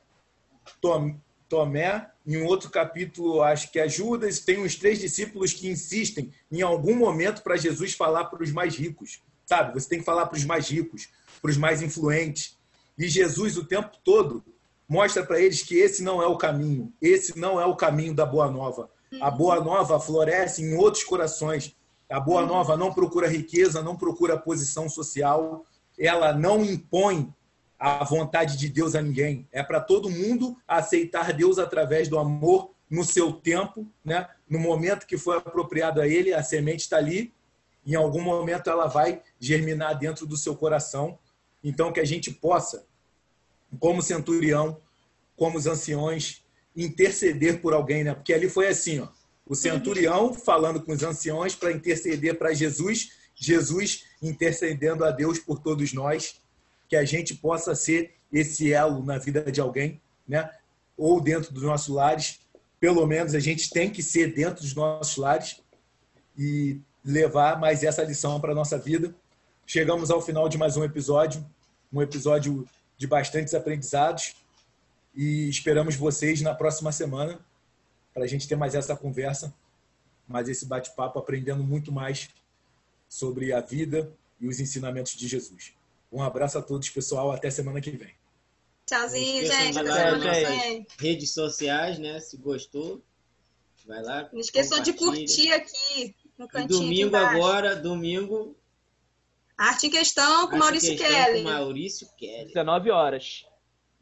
Tomé, 1.48 2.10
em 2.26 2.36
um 2.38 2.46
outro 2.46 2.70
capítulo, 2.70 3.42
acho 3.42 3.70
que 3.70 3.78
é 3.78 3.88
Judas, 3.88 4.40
tem 4.40 4.58
uns 4.58 4.76
três 4.76 4.98
discípulos 4.98 5.52
que 5.52 5.68
insistem 5.68 6.32
em 6.50 6.62
algum 6.62 6.96
momento 6.96 7.42
para 7.42 7.56
Jesus 7.56 7.92
falar 7.92 8.26
para 8.26 8.42
os 8.42 8.50
mais 8.50 8.76
ricos. 8.76 9.20
Sabe? 9.44 9.74
Você 9.74 9.88
tem 9.88 9.98
que 9.98 10.04
falar 10.04 10.26
para 10.26 10.38
os 10.38 10.44
mais 10.44 10.68
ricos, 10.68 11.08
para 11.40 11.50
os 11.50 11.56
mais 11.56 11.82
influentes. 11.82 12.56
E 12.98 13.08
Jesus, 13.08 13.56
o 13.56 13.64
tempo 13.64 13.96
todo, 14.04 14.44
mostra 14.88 15.24
para 15.24 15.40
eles 15.40 15.62
que 15.62 15.76
esse 15.76 16.02
não 16.02 16.22
é 16.22 16.26
o 16.26 16.36
caminho, 16.36 16.92
esse 17.00 17.38
não 17.38 17.60
é 17.60 17.64
o 17.64 17.76
caminho 17.76 18.14
da 18.14 18.26
Boa 18.26 18.50
Nova. 18.50 18.90
A 19.20 19.30
Boa 19.30 19.60
Nova 19.60 19.98
floresce 20.00 20.62
em 20.62 20.74
outros 20.76 21.04
corações. 21.04 21.74
A 22.10 22.20
Boa 22.20 22.44
Nova 22.44 22.76
não 22.76 22.92
procura 22.92 23.28
riqueza, 23.28 23.82
não 23.82 23.96
procura 23.96 24.38
posição 24.38 24.88
social, 24.88 25.64
ela 25.98 26.32
não 26.32 26.64
impõe 26.64 27.32
a 27.78 28.04
vontade 28.04 28.56
de 28.56 28.68
Deus 28.68 28.94
a 28.94 29.02
ninguém. 29.02 29.48
É 29.50 29.62
para 29.62 29.80
todo 29.80 30.10
mundo 30.10 30.56
aceitar 30.68 31.32
Deus 31.32 31.58
através 31.58 32.08
do 32.08 32.18
amor 32.18 32.70
no 32.88 33.04
seu 33.04 33.32
tempo, 33.32 33.86
né? 34.04 34.28
no 34.48 34.58
momento 34.58 35.06
que 35.06 35.16
foi 35.16 35.38
apropriado 35.38 36.00
a 36.00 36.06
ele, 36.06 36.34
a 36.34 36.42
semente 36.42 36.82
está 36.82 36.98
ali, 36.98 37.32
em 37.84 37.94
algum 37.94 38.20
momento 38.20 38.68
ela 38.68 38.86
vai 38.86 39.22
germinar 39.40 39.98
dentro 39.98 40.26
do 40.26 40.36
seu 40.36 40.54
coração 40.54 41.18
então, 41.62 41.92
que 41.92 42.00
a 42.00 42.04
gente 42.04 42.30
possa, 42.30 42.84
como 43.78 44.02
centurião, 44.02 44.80
como 45.36 45.58
os 45.58 45.66
anciões, 45.66 46.42
interceder 46.76 47.60
por 47.60 47.72
alguém, 47.72 48.04
né? 48.04 48.14
Porque 48.14 48.32
ali 48.32 48.48
foi 48.48 48.68
assim, 48.68 49.00
ó. 49.00 49.08
O 49.46 49.54
centurião 49.54 50.32
falando 50.32 50.80
com 50.82 50.92
os 50.92 51.02
anciões 51.02 51.54
para 51.54 51.72
interceder 51.72 52.38
para 52.38 52.54
Jesus, 52.54 53.12
Jesus 53.34 54.04
intercedendo 54.22 55.04
a 55.04 55.10
Deus 55.10 55.38
por 55.38 55.58
todos 55.58 55.92
nós, 55.92 56.40
que 56.88 56.96
a 56.96 57.04
gente 57.04 57.34
possa 57.34 57.74
ser 57.74 58.14
esse 58.32 58.72
elo 58.72 59.04
na 59.04 59.18
vida 59.18 59.50
de 59.50 59.60
alguém, 59.60 60.00
né? 60.26 60.50
Ou 60.96 61.20
dentro 61.20 61.52
dos 61.52 61.62
nossos 61.62 61.88
lares, 61.88 62.40
pelo 62.78 63.06
menos 63.06 63.34
a 63.34 63.40
gente 63.40 63.70
tem 63.70 63.90
que 63.90 64.02
ser 64.02 64.32
dentro 64.32 64.62
dos 64.62 64.74
nossos 64.74 65.16
lares 65.16 65.60
e 66.36 66.80
levar 67.04 67.58
mais 67.58 67.82
essa 67.82 68.02
lição 68.02 68.40
para 68.40 68.54
nossa 68.54 68.78
vida 68.78 69.14
Chegamos 69.72 70.10
ao 70.10 70.20
final 70.20 70.50
de 70.50 70.58
mais 70.58 70.76
um 70.76 70.84
episódio, 70.84 71.42
um 71.90 72.02
episódio 72.02 72.68
de 72.98 73.06
bastantes 73.06 73.54
aprendizados 73.54 74.34
e 75.14 75.48
esperamos 75.48 75.96
vocês 75.96 76.42
na 76.42 76.54
próxima 76.54 76.92
semana 76.92 77.40
para 78.12 78.24
a 78.24 78.26
gente 78.26 78.46
ter 78.46 78.54
mais 78.54 78.74
essa 78.74 78.94
conversa, 78.94 79.50
mais 80.28 80.46
esse 80.46 80.66
bate-papo, 80.66 81.18
aprendendo 81.18 81.64
muito 81.64 81.90
mais 81.90 82.28
sobre 83.08 83.50
a 83.50 83.62
vida 83.62 84.12
e 84.38 84.46
os 84.46 84.60
ensinamentos 84.60 85.16
de 85.16 85.26
Jesus. 85.26 85.72
Um 86.12 86.22
abraço 86.22 86.58
a 86.58 86.62
todos, 86.62 86.90
pessoal. 86.90 87.32
Até 87.32 87.50
semana 87.50 87.80
que 87.80 87.92
vem. 87.92 88.12
Tchauzinho, 88.84 89.46
gente. 89.46 89.78
Até 89.78 89.90
semana 89.90 90.34
que 90.34 90.44
vem. 90.44 90.86
Redes 90.98 91.30
sociais, 91.30 91.98
né? 91.98 92.20
Se 92.20 92.36
gostou, 92.36 93.00
vai 93.86 94.02
lá. 94.02 94.28
Não 94.34 94.40
esqueçam 94.40 94.82
de 94.82 94.92
curtir 94.92 95.50
aqui 95.50 96.14
no 96.36 96.46
cantinho. 96.46 96.76
E 96.76 96.84
domingo 96.84 97.16
agora, 97.16 97.74
domingo, 97.74 98.54
Arte 99.62 99.86
em 99.86 99.90
Questão 99.90 100.48
com 100.48 100.56
Arte 100.56 100.58
Maurício 100.58 100.96
questão 100.96 101.24
Kelly. 101.24 101.42
Com 101.44 101.50
Maurício 101.50 102.08
Kelly. 102.16 102.46
19 102.46 102.90
horas. 102.90 103.46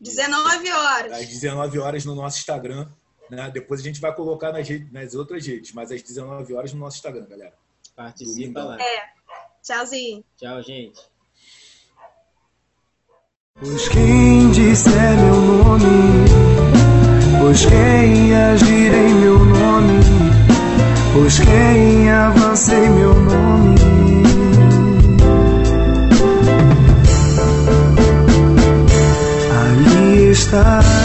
19 0.01 0.73
horas. 0.73 1.13
Às 1.13 1.29
19 1.29 1.79
horas 1.79 2.05
no 2.07 2.15
nosso 2.15 2.39
Instagram. 2.39 2.89
Né? 3.31 3.51
Depois 3.53 3.81
a 3.81 3.83
gente 3.83 4.01
vai 4.01 4.15
colocar 4.15 4.53
nas, 4.53 4.67
redes, 4.67 4.91
nas 4.91 5.15
outras 5.15 5.47
redes, 5.47 5.73
mas 5.73 5.93
às 5.93 6.03
19 6.03 6.55
horas 6.55 6.73
no 6.73 6.81
nosso 6.81 6.97
Instagram, 6.97 7.27
galera. 7.27 7.53
Participa 7.95 8.65
lá. 8.65 8.81
É. 8.81 9.03
Tchauzinho. 9.63 10.25
Tchau, 10.39 10.63
gente. 10.63 10.99
Pois 13.61 13.89
quem 13.91 14.51
disser 14.53 15.19
meu 15.19 15.41
nome, 15.43 15.87
pois 17.39 17.67
quem 17.67 18.35
agir 18.35 18.95
em 18.95 19.15
meu 19.15 19.39
nome, 19.39 20.01
pois 21.13 21.39
quem 21.39 22.11
avança 22.11 22.75
em 22.75 22.89
meu 22.89 23.15
nome. 23.15 23.80
Estar 30.31 31.00